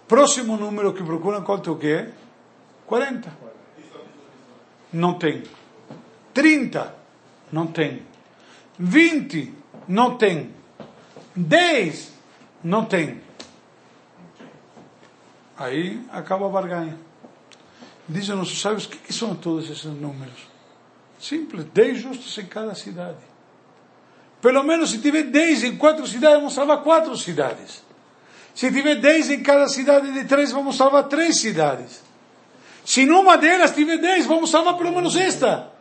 Próximo 0.07 0.55
número 0.55 0.93
que 0.93 1.03
procuram, 1.03 1.41
quanto 1.41 1.71
é 1.71 1.73
o 1.73 1.77
quê? 1.77 2.09
40. 2.85 3.33
Não 4.93 5.17
tem. 5.17 5.41
30. 6.33 6.95
Não 7.51 7.67
tem. 7.67 8.03
20. 8.79 9.53
Não 9.87 10.17
tem. 10.17 10.51
10. 11.35 12.13
Não 12.63 12.85
tem. 12.85 13.21
Aí 15.57 16.01
acaba 16.11 16.47
a 16.47 16.49
barganha. 16.49 16.97
Dizem 18.07 18.35
nossos 18.35 18.59
sábios, 18.59 18.85
o 18.85 18.89
que, 18.89 18.97
que 18.97 19.13
são 19.13 19.35
todos 19.35 19.69
esses 19.69 19.85
números? 19.85 20.49
Simples, 21.19 21.65
10 21.65 21.99
justos 21.99 22.37
em 22.37 22.45
cada 22.45 22.73
cidade. 22.73 23.19
Pelo 24.41 24.63
menos 24.63 24.89
se 24.89 24.97
tiver 24.97 25.23
10 25.23 25.63
em 25.65 25.77
quatro 25.77 26.05
cidades, 26.07 26.37
vamos 26.37 26.53
salvar 26.53 26.81
quatro 26.81 27.15
cidades. 27.15 27.83
Se 28.55 28.71
tiver 28.71 28.95
10 28.95 29.29
em 29.29 29.43
cada 29.43 29.67
cidade 29.67 30.11
de 30.11 30.25
três, 30.25 30.51
vamos 30.51 30.75
salvar 30.75 31.03
três 31.03 31.39
cidades. 31.39 32.01
Se 32.83 33.05
numa 33.05 33.37
delas 33.37 33.73
tiver 33.73 33.97
10, 33.97 34.25
vamos 34.25 34.49
salvar 34.49 34.75
pelo 34.77 34.91
menos 34.91 35.15
esta. 35.15 35.71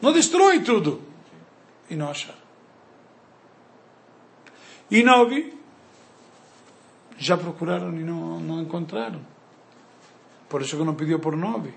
Não 0.00 0.12
destrói 0.12 0.60
tudo. 0.60 1.02
E 1.88 1.94
não 1.94 2.10
acharam. 2.10 2.38
E 4.90 5.02
nove, 5.02 5.56
já 7.18 7.36
procuraram 7.36 7.94
e 7.96 8.04
não, 8.04 8.40
não 8.40 8.62
encontraram. 8.62 9.20
Por 10.48 10.62
isso 10.62 10.76
que 10.76 10.84
não 10.84 10.94
pediu 10.94 11.18
por 11.18 11.36
nove. 11.36 11.74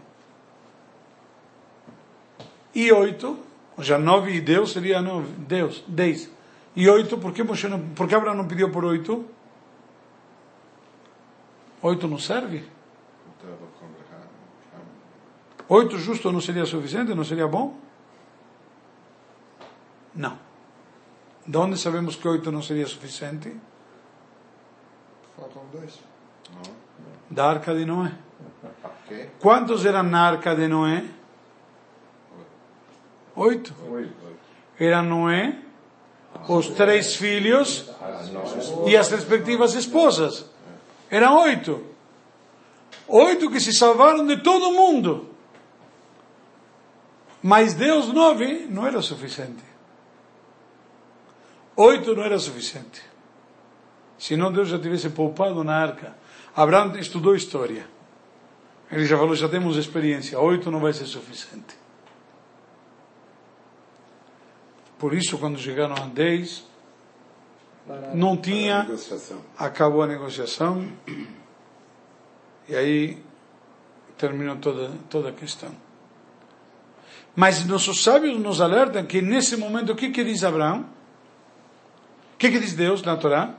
E 2.73 2.91
oito, 2.91 3.39
já 3.79 3.97
nove 3.97 4.33
e 4.33 4.41
Deus 4.41 4.71
seria 4.71 5.01
nove. 5.01 5.31
Deus, 5.39 5.83
dez. 5.87 6.29
E 6.75 6.87
oito, 6.87 7.17
por 7.17 7.33
que, 7.33 7.43
Moshe 7.43 7.67
não, 7.67 7.79
por 7.89 8.07
que 8.07 8.13
Abraão 8.13 8.37
não 8.37 8.47
pediu 8.47 8.69
por 8.69 8.85
oito? 8.85 9.25
Oito 11.81 12.07
não 12.07 12.19
serve? 12.19 12.63
Oito 15.67 15.97
justo 15.97 16.31
não 16.31 16.41
seria 16.41 16.65
suficiente? 16.65 17.13
Não 17.15 17.23
seria 17.23 17.47
bom? 17.47 17.77
Não. 20.15 20.37
De 21.45 21.57
onde 21.57 21.77
sabemos 21.77 22.15
que 22.15 22.27
oito 22.27 22.51
não 22.51 22.61
seria 22.61 22.85
suficiente? 22.85 23.55
Faltam 25.35 25.63
dois. 25.71 25.99
Da 27.29 27.49
arca 27.49 27.73
de 27.73 27.85
Noé. 27.85 28.11
Ok? 28.83 29.31
Quantos 29.39 29.85
eram 29.85 30.03
na 30.03 30.27
arca 30.27 30.55
de 30.55 30.67
Noé? 30.67 31.05
Oito. 33.35 33.73
Era 34.79 35.01
Noé, 35.01 35.57
os 36.47 36.69
três 36.69 37.15
filhos 37.15 37.89
e 38.85 38.95
as 38.95 39.09
respectivas 39.09 39.73
esposas. 39.73 40.45
Eram 41.09 41.39
oito. 41.41 41.85
Oito 43.07 43.49
que 43.49 43.59
se 43.59 43.73
salvaram 43.73 44.25
de 44.25 44.37
todo 44.43 44.73
mundo. 44.73 45.29
Mas 47.41 47.73
Deus 47.73 48.13
nove 48.13 48.67
não 48.69 48.85
era 48.85 49.01
suficiente. 49.01 49.63
Oito 51.79 52.13
não 52.13 52.25
era 52.25 52.37
suficiente. 52.37 53.01
Senão 54.17 54.51
Deus 54.51 54.67
já 54.67 54.77
tivesse 54.77 55.09
poupado 55.11 55.63
na 55.63 55.77
arca. 55.77 56.13
Abraão 56.53 56.93
estudou 56.97 57.33
história. 57.37 57.87
Ele 58.91 59.05
já 59.05 59.17
falou, 59.17 59.33
já 59.33 59.47
temos 59.47 59.77
experiência. 59.77 60.37
Oito 60.37 60.69
não 60.69 60.81
vai 60.81 60.91
ser 60.91 61.05
suficiente. 61.05 61.77
Por 64.97 65.13
isso, 65.13 65.37
quando 65.37 65.57
chegaram 65.57 65.95
a 65.95 66.05
10, 66.07 66.65
não 68.13 68.35
tinha, 68.35 68.85
acabou 69.57 70.01
a 70.01 70.07
negociação, 70.07 70.85
e 72.67 72.75
aí 72.75 73.23
terminou 74.17 74.57
toda, 74.57 74.91
toda 75.09 75.29
a 75.29 75.31
questão. 75.31 75.71
Mas 77.33 77.65
nossos 77.65 78.03
sábios 78.03 78.37
nos 78.37 78.59
alertam 78.59 79.05
que 79.05 79.21
nesse 79.21 79.55
momento, 79.55 79.93
o 79.93 79.95
que, 79.95 80.09
que 80.09 80.25
diz 80.25 80.43
Abraão? 80.43 80.98
O 82.38 82.38
que, 82.38 82.50
que 82.50 82.58
diz 82.58 82.74
Deus 82.74 83.02
na 83.02 83.16
Torá? 83.16 83.54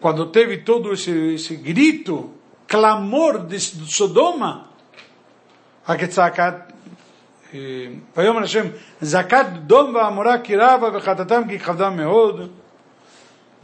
quando 0.00 0.26
teve 0.26 0.58
todo 0.58 0.92
esse, 0.92 1.34
esse 1.34 1.56
grito, 1.56 2.30
clamor 2.66 3.46
de 3.46 3.58
Sodoma, 3.58 4.68
הכצעקת, 5.86 6.54
ויאמר 8.16 8.42
השם, 8.42 8.66
זעקת 9.00 9.46
דום 9.66 9.94
ועמורה 9.94 10.38
כי 10.38 10.56
רבה 10.56 10.88
וחטאתם 10.94 11.42
כי 11.48 11.58
כבדה 11.58 11.90
מאוד. 11.90 12.50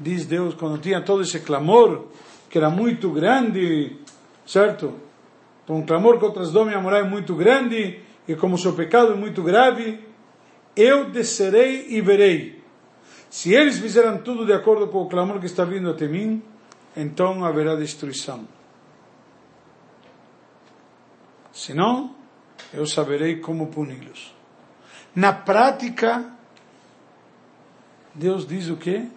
Diz 0.02 0.26
Deus, 0.26 0.54
quando 0.54 0.78
tinha 0.78 1.00
todo 1.02 1.22
esse 1.22 1.38
clamor, 1.38 2.06
que 2.50 2.58
era 2.58 2.68
muito 2.68 3.10
grande, 3.10 3.96
certo? 4.44 4.94
Então, 5.62 5.76
um 5.76 5.86
clamor 5.86 6.18
contra 6.18 6.44
Sodoma 6.44 6.72
e 6.72 6.74
Amorá 6.74 6.98
é 6.98 7.04
muito 7.04 7.36
grande, 7.36 8.00
e 8.26 8.34
como 8.34 8.58
seu 8.58 8.72
pecado 8.72 9.12
é 9.12 9.14
muito 9.14 9.40
grave, 9.40 10.00
eu 10.74 11.10
descerei 11.10 11.86
e 11.90 12.00
verei. 12.00 12.57
se 13.29 13.53
eles 13.53 13.77
fizeram 13.77 14.17
tudo 14.17 14.45
de 14.45 14.53
acordo 14.53 14.87
com 14.87 15.03
o 15.03 15.09
clamor 15.09 15.39
que 15.39 15.45
está 15.45 15.63
vindo 15.63 15.89
até 15.89 16.07
mim, 16.07 16.41
então 16.95 17.43
haverá 17.45 17.75
destruição. 17.75 18.47
Se 21.51 21.73
não, 21.73 22.15
eu 22.73 22.85
saberei 22.85 23.39
como 23.39 23.67
puni-los. 23.67 24.33
Na 25.15 25.33
prática, 25.33 26.31
Deus 28.13 28.47
diz 28.47 28.69
o 28.69 28.77
quê? 28.77 29.07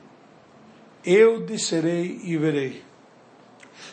Eu 1.05 1.41
descerei 1.41 2.21
e 2.25 2.37
verei. 2.37 2.83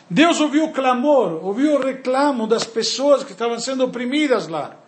Deus 0.08 0.40
ouviu 0.40 0.64
o 0.64 0.72
clamor, 0.72 1.44
ouviu 1.44 1.74
o 1.74 1.82
reclamo 1.82 2.46
das 2.46 2.64
pessoas 2.64 3.24
que 3.24 3.32
estavam 3.32 3.58
sendo 3.58 3.84
oprimidas 3.84 4.48
lá. 4.48 4.79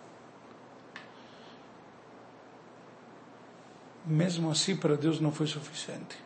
Mesmo 4.05 4.51
assim, 4.51 4.75
para 4.75 4.95
Deus 4.95 5.19
não 5.19 5.31
foi 5.31 5.47
suficiente. 5.47 6.17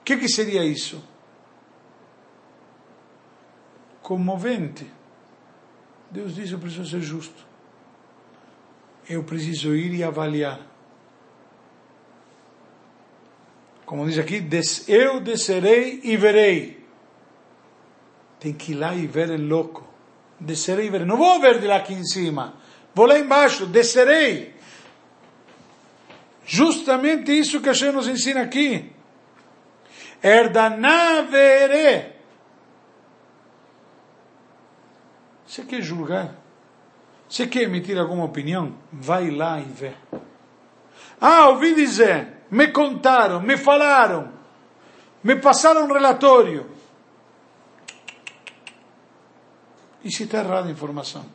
O 0.00 0.04
que, 0.04 0.16
que 0.16 0.28
seria 0.28 0.64
isso? 0.64 1.02
Comovente. 4.02 4.86
Deus 6.10 6.34
diz: 6.34 6.50
Eu 6.52 6.58
preciso 6.58 6.88
ser 6.88 7.00
justo. 7.00 7.44
Eu 9.08 9.24
preciso 9.24 9.74
ir 9.74 9.94
e 9.94 10.04
avaliar. 10.04 10.60
Como 13.84 14.04
diz 14.04 14.18
aqui, 14.18 14.44
eu 14.88 15.20
descerei 15.20 16.00
e 16.02 16.16
verei. 16.16 16.84
Tem 18.40 18.52
que 18.52 18.72
ir 18.72 18.74
lá 18.74 18.94
e 18.94 19.06
ver 19.06 19.30
o 19.30 19.40
louco. 19.40 19.86
Descerei 20.40 20.86
e 20.86 20.90
verei. 20.90 21.06
Não 21.06 21.16
vou 21.16 21.40
ver 21.40 21.60
de 21.60 21.66
lá 21.68 21.76
aqui 21.76 21.94
em 21.94 22.04
cima. 22.04 22.54
Vou 22.92 23.06
lá 23.06 23.18
embaixo, 23.18 23.64
descerei. 23.64 24.55
Justamente 26.46 27.36
isso 27.36 27.60
que 27.60 27.68
a 27.68 27.72
gente 27.72 27.92
nos 27.92 28.06
ensina 28.06 28.42
aqui. 28.42 28.92
Erdanavere. 30.22 32.14
Você 35.44 35.62
quer 35.62 35.82
julgar? 35.82 36.34
Você 37.28 37.48
quer 37.48 37.62
emitir 37.62 37.98
alguma 37.98 38.24
opinião? 38.24 38.76
Vai 38.92 39.30
lá 39.30 39.58
e 39.58 39.64
vê. 39.64 39.92
Ah, 41.20 41.48
ouvi 41.48 41.74
dizer, 41.74 42.44
me 42.50 42.68
contaram, 42.68 43.40
me 43.40 43.56
falaram, 43.56 44.32
me 45.24 45.34
passaram 45.36 45.86
um 45.86 45.92
relatório. 45.92 46.70
E 50.04 50.12
se 50.12 50.24
está 50.24 50.38
errada 50.38 50.68
a 50.68 50.70
informação? 50.70 51.26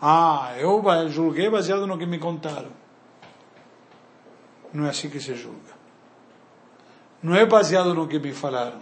Ah, 0.00 0.54
eu 0.58 0.82
julguei 1.10 1.50
baseado 1.50 1.86
no 1.86 1.98
que 1.98 2.06
me 2.06 2.18
contaram. 2.18 2.81
Não 4.72 4.86
é 4.86 4.90
assim 4.90 5.10
que 5.10 5.20
se 5.20 5.34
julga. 5.34 5.82
Não 7.22 7.34
é 7.34 7.44
baseado 7.44 7.94
no 7.94 8.08
que 8.08 8.18
me 8.18 8.32
falaram. 8.32 8.80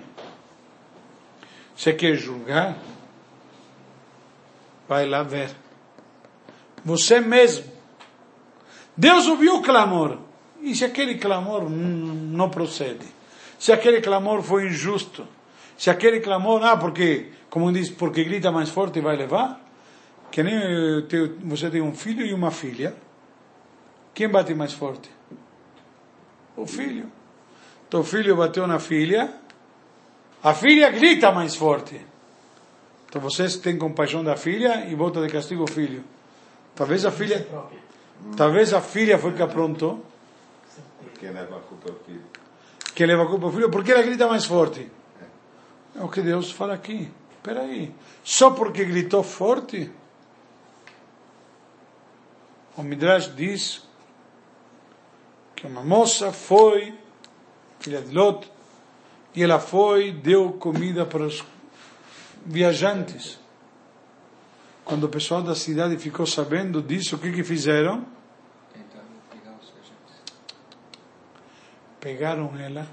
Você 1.77 1.93
quer 1.93 2.15
julgar? 2.15 2.77
Vai 4.89 5.07
lá 5.07 5.23
ver. 5.23 5.51
Você 6.85 7.21
mesmo. 7.21 7.65
Deus 8.97 9.27
ouviu 9.27 9.57
o 9.57 9.63
clamor. 9.63 10.19
E 10.63 10.75
se 10.75 10.85
aquele 10.85 11.17
clamor 11.17 11.69
não 11.71 12.51
procede? 12.51 13.07
Se 13.59 13.73
aquele 13.73 14.01
clamor 14.01 14.43
foi 14.43 14.67
injusto? 14.67 15.27
Se 15.77 15.89
aquele 15.89 16.21
clamor, 16.21 16.63
ah, 16.63 16.77
porque, 16.77 17.31
como 17.49 17.73
diz, 17.73 17.89
porque 17.89 18.25
grita 18.25 18.53
mais 18.53 18.69
forte 18.69 19.01
vai 19.01 19.17
levar? 19.17 19.61
Que 20.31 20.43
nem 20.43 20.59
você 21.45 21.71
tem 21.71 21.81
um 21.81 21.95
filho 21.95 22.25
e 22.25 22.35
uma 22.35 22.51
filha. 22.51 22.95
Quem 24.13 24.29
bate 24.29 24.55
mais 24.55 24.73
forte? 24.73 25.09
O 26.61 26.67
filho. 26.67 27.11
O 27.93 28.03
filho 28.05 28.37
bateu 28.37 28.67
na 28.67 28.79
filha, 28.79 29.33
a 30.43 30.53
filha 30.53 30.91
grita 30.91 31.33
mais 31.33 31.57
forte. 31.57 31.99
Então 33.09 33.21
vocês 33.21 33.57
têm 33.57 33.79
compaixão 33.79 34.23
da 34.23 34.37
filha 34.37 34.87
e 34.87 34.95
volta 34.95 35.23
de 35.23 35.33
castigo 35.33 35.65
o 35.65 35.67
filho. 35.67 36.05
Talvez 36.75 37.05
a 37.07 37.11
filha, 37.11 37.49
talvez 38.37 38.75
a 38.75 38.81
filha 38.83 39.19
foi 39.19 39.33
que 39.33 39.43
aprontou. 39.43 40.05
Quem 41.19 41.31
leva 41.31 41.57
a 41.57 41.61
culpa 41.61 41.89
é 41.89 41.93
o 41.93 41.97
filho. 42.05 42.25
Quem 42.95 43.07
leva 43.07 43.23
a 43.23 43.27
culpa 43.27 43.47
é 43.47 43.49
o 43.49 43.53
filho, 43.53 43.71
porque 43.71 43.93
ela 43.93 44.03
grita 44.03 44.29
mais 44.29 44.45
forte. 44.45 44.87
É 45.97 46.03
o 46.03 46.09
que 46.09 46.21
Deus 46.21 46.53
fala 46.53 46.75
aqui. 46.75 47.11
Espera 47.37 47.63
aí. 47.63 47.93
Só 48.23 48.51
porque 48.51 48.85
gritou 48.85 49.23
forte? 49.23 49.91
O 52.77 52.83
Midrash 52.83 53.35
diz 53.35 53.83
que 55.61 55.67
uma 55.67 55.83
moça 55.83 56.33
foi, 56.33 56.95
filha 57.81 58.01
de 58.01 58.15
Lot, 58.15 58.51
e 59.35 59.43
ela 59.43 59.61
foi, 59.61 60.11
deu 60.11 60.55
comida 60.55 61.05
para 61.05 61.25
os 61.25 61.45
viajantes. 62.47 63.39
Quando 64.87 65.05
o 65.05 65.09
pessoal 65.11 65.43
da 65.43 65.55
cidade 65.55 65.99
ficou 65.99 66.25
sabendo 66.25 66.81
disso, 66.81 67.17
o 67.17 67.19
que 67.19 67.31
que 67.31 67.45
fizeram? 67.45 68.07
Pegaram 72.01 72.59
ela 72.59 72.89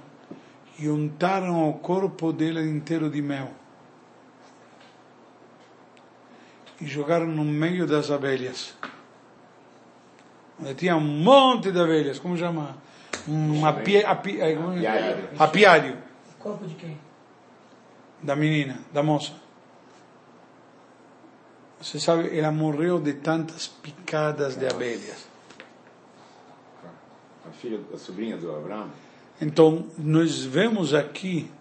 e 0.77 0.89
untaram 0.89 1.69
o 1.69 1.73
corpo 1.75 2.33
dela 2.33 2.61
inteiro 2.61 3.09
de 3.09 3.21
mel. 3.21 3.49
E 6.81 6.85
jogaram 6.85 7.27
no 7.27 7.45
meio 7.45 7.87
das 7.87 8.11
abelhas. 8.11 8.75
Onde 10.59 10.73
tinha 10.73 10.95
um 10.95 11.01
monte 11.01 11.71
de 11.71 11.79
abelhas, 11.79 12.19
como 12.19 12.37
chama? 12.37 12.77
Um 13.27 13.65
api, 13.65 14.03
api, 14.03 14.41
apiário. 14.41 15.29
apiário. 15.37 15.97
Corpo 16.39 16.65
de 16.65 16.75
quem? 16.75 16.97
Da 18.21 18.35
menina, 18.35 18.79
da 18.91 19.03
moça. 19.03 19.33
Você 21.79 21.99
sabe, 21.99 22.37
ela 22.37 22.51
morreu 22.51 22.99
de 22.99 23.13
tantas 23.13 23.67
picadas 23.67 24.55
de 24.55 24.65
abelhas. 24.65 25.27
A 27.47 27.51
filha, 27.51 27.79
a 27.93 27.97
sobrinha 27.97 28.37
do 28.37 28.53
Abraão. 28.55 28.89
Então, 29.39 29.85
nós 29.97 30.43
vemos 30.43 30.93
aqui 30.93 31.51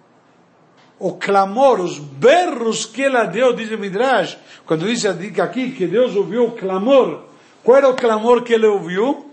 o 0.99 1.13
clamor, 1.13 1.81
os 1.81 1.99
berros 1.99 2.87
que 2.87 3.03
ela 3.03 3.25
deu, 3.25 3.53
diz 3.53 3.71
o 3.71 3.77
Midrash, 3.77 4.39
quando 4.65 4.87
diz 4.87 5.05
aqui 5.05 5.71
que 5.73 5.87
Deus 5.87 6.17
ouviu 6.17 6.47
o 6.47 6.53
clamor, 6.53 7.25
qual 7.67 7.79
era 7.79 7.89
o 7.89 7.97
clamor 7.97 8.45
que 8.45 8.53
ele 8.53 8.65
ouviu? 8.65 9.29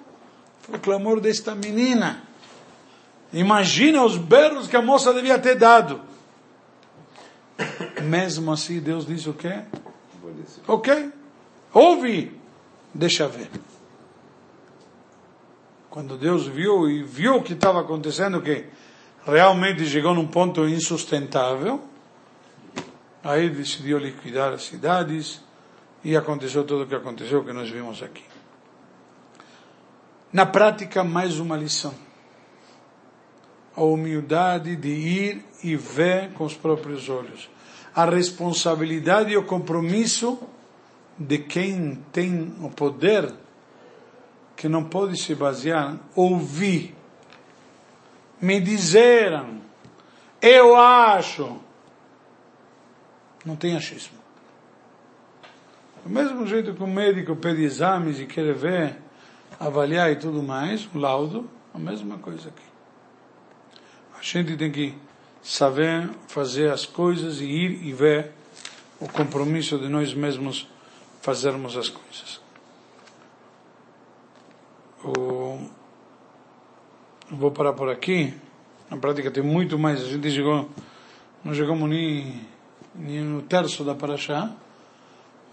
Foi 0.63 0.77
o 0.77 0.79
clamor 0.79 1.21
desta 1.21 1.53
menina. 1.53 2.23
Imagina 3.31 4.03
os 4.03 4.17
berros 4.17 4.67
que 4.67 4.75
a 4.75 4.81
moça 4.81 5.13
devia 5.13 5.37
ter 5.37 5.53
dado. 5.53 6.01
Mesmo 8.01 8.51
assim, 8.51 8.79
Deus 8.79 9.05
diz 9.05 9.27
o 9.27 9.35
quê? 9.35 9.61
Ok, 10.67 11.11
ouve, 11.71 12.35
deixa 12.91 13.27
ver. 13.27 13.51
Quando 15.91 16.17
Deus 16.17 16.47
viu 16.47 16.89
e 16.89 17.03
viu 17.03 17.35
o 17.35 17.43
que 17.43 17.53
estava 17.53 17.81
acontecendo, 17.81 18.41
que 18.41 18.65
realmente 19.27 19.85
chegou 19.85 20.15
num 20.15 20.25
ponto 20.25 20.67
insustentável, 20.67 21.83
aí 23.23 23.47
decidiu 23.47 23.99
liquidar 23.99 24.53
as 24.53 24.63
cidades 24.63 25.39
e 26.03 26.15
aconteceu 26.15 26.63
tudo 26.63 26.83
o 26.83 26.87
que 26.87 26.95
aconteceu, 26.95 27.43
que 27.43 27.53
nós 27.53 27.69
vimos 27.69 28.01
aqui. 28.03 28.23
Na 30.31 30.45
prática, 30.45 31.03
mais 31.03 31.39
uma 31.39 31.55
lição. 31.55 31.93
A 33.75 33.83
humildade 33.83 34.75
de 34.75 34.89
ir 34.89 35.45
e 35.63 35.75
ver 35.75 36.33
com 36.33 36.43
os 36.43 36.55
próprios 36.55 37.09
olhos 37.09 37.49
a 37.95 38.05
responsabilidade 38.05 39.31
e 39.31 39.37
o 39.37 39.45
compromisso 39.45 40.39
de 41.17 41.37
quem 41.37 41.95
tem 42.11 42.55
o 42.61 42.69
poder, 42.69 43.31
que 44.55 44.67
não 44.67 44.83
pode 44.83 45.17
se 45.17 45.35
basear, 45.35 45.99
ouvir, 46.15 46.95
me 48.41 48.59
disseram, 48.59 49.61
eu 50.41 50.75
acho. 50.75 51.59
Não 53.45 53.55
tem 53.55 53.75
achismo. 53.75 54.22
Do 56.03 56.09
mesmo 56.09 56.45
jeito 56.45 56.73
que 56.73 56.83
o 56.83 56.87
médico 56.87 57.33
pede 57.35 57.63
exames 57.63 58.19
e 58.19 58.25
quer 58.25 58.53
ver, 58.53 58.97
avaliar 59.57 60.11
e 60.11 60.17
tudo 60.17 60.43
mais, 60.43 60.87
o 60.93 60.97
laudo, 60.97 61.49
a 61.73 61.79
mesma 61.79 62.17
coisa 62.17 62.49
aqui. 62.49 62.63
A 64.19 64.21
gente 64.21 64.57
tem 64.57 64.69
que 64.69 64.93
saber 65.41 66.09
fazer 66.27 66.71
as 66.71 66.85
coisas 66.85 67.39
e 67.39 67.45
ir 67.45 67.85
e 67.85 67.93
ver 67.93 68.31
o 68.99 69.07
compromisso 69.07 69.77
de 69.77 69.87
nós 69.87 70.13
mesmos 70.13 70.67
fazermos 71.21 71.77
as 71.77 71.87
coisas. 71.87 72.41
O... 75.03 75.69
Vou 77.31 77.51
parar 77.51 77.73
por 77.73 77.89
aqui. 77.89 78.33
Na 78.89 78.97
prática 78.97 79.31
tem 79.31 79.43
muito 79.43 79.79
mais. 79.79 80.01
A 80.01 80.05
gente 80.05 80.29
chegou, 80.29 80.69
não 81.43 81.53
chegamos 81.53 81.89
nem, 81.89 82.41
nem 82.93 83.21
no 83.21 83.41
terço 83.41 83.83
da 83.83 83.95
Paraxá, 83.95 84.53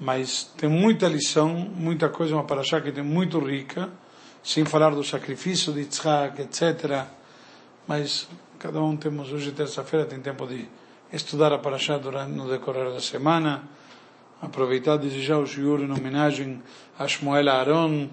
mas 0.00 0.44
tem 0.56 0.68
muita 0.68 1.06
lição, 1.06 1.48
muita 1.48 2.08
coisa, 2.08 2.34
uma 2.34 2.44
Paraxá 2.44 2.80
que 2.80 2.90
tem 2.90 3.04
muito 3.04 3.38
rica, 3.38 3.90
sem 4.42 4.64
falar 4.64 4.90
do 4.90 5.04
sacrifício 5.04 5.72
de 5.74 5.80
Yitzhak, 5.80 6.40
etc. 6.40 7.04
Mas 7.86 8.26
cada 8.58 8.80
um 8.82 8.96
temos, 8.96 9.30
hoje 9.30 9.52
terça-feira, 9.52 10.06
tem 10.06 10.18
tempo 10.18 10.46
de 10.46 10.66
estudar 11.12 11.52
a 11.52 11.58
Paraxá 11.58 11.98
durante, 11.98 12.32
no 12.32 12.48
decorrer 12.48 12.90
da 12.90 13.00
semana, 13.00 13.62
aproveitar 14.40 14.94
e 14.94 15.00
desejar 15.00 15.38
o 15.38 15.46
shiur 15.46 15.80
em 15.80 15.90
homenagem 15.92 16.62
a 16.98 17.06
Shmuel 17.06 17.50
Aaron, 17.50 18.08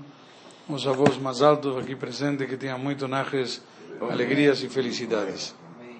os 0.68 0.86
avós 0.86 1.18
mais 1.18 1.42
altos 1.42 1.78
aqui 1.78 1.96
presentes, 1.96 2.48
que 2.50 2.58
tenham 2.58 2.78
muito 2.78 3.08
naches, 3.08 3.62
alegrias 4.02 4.62
e 4.62 4.68
felicidades. 4.68 5.56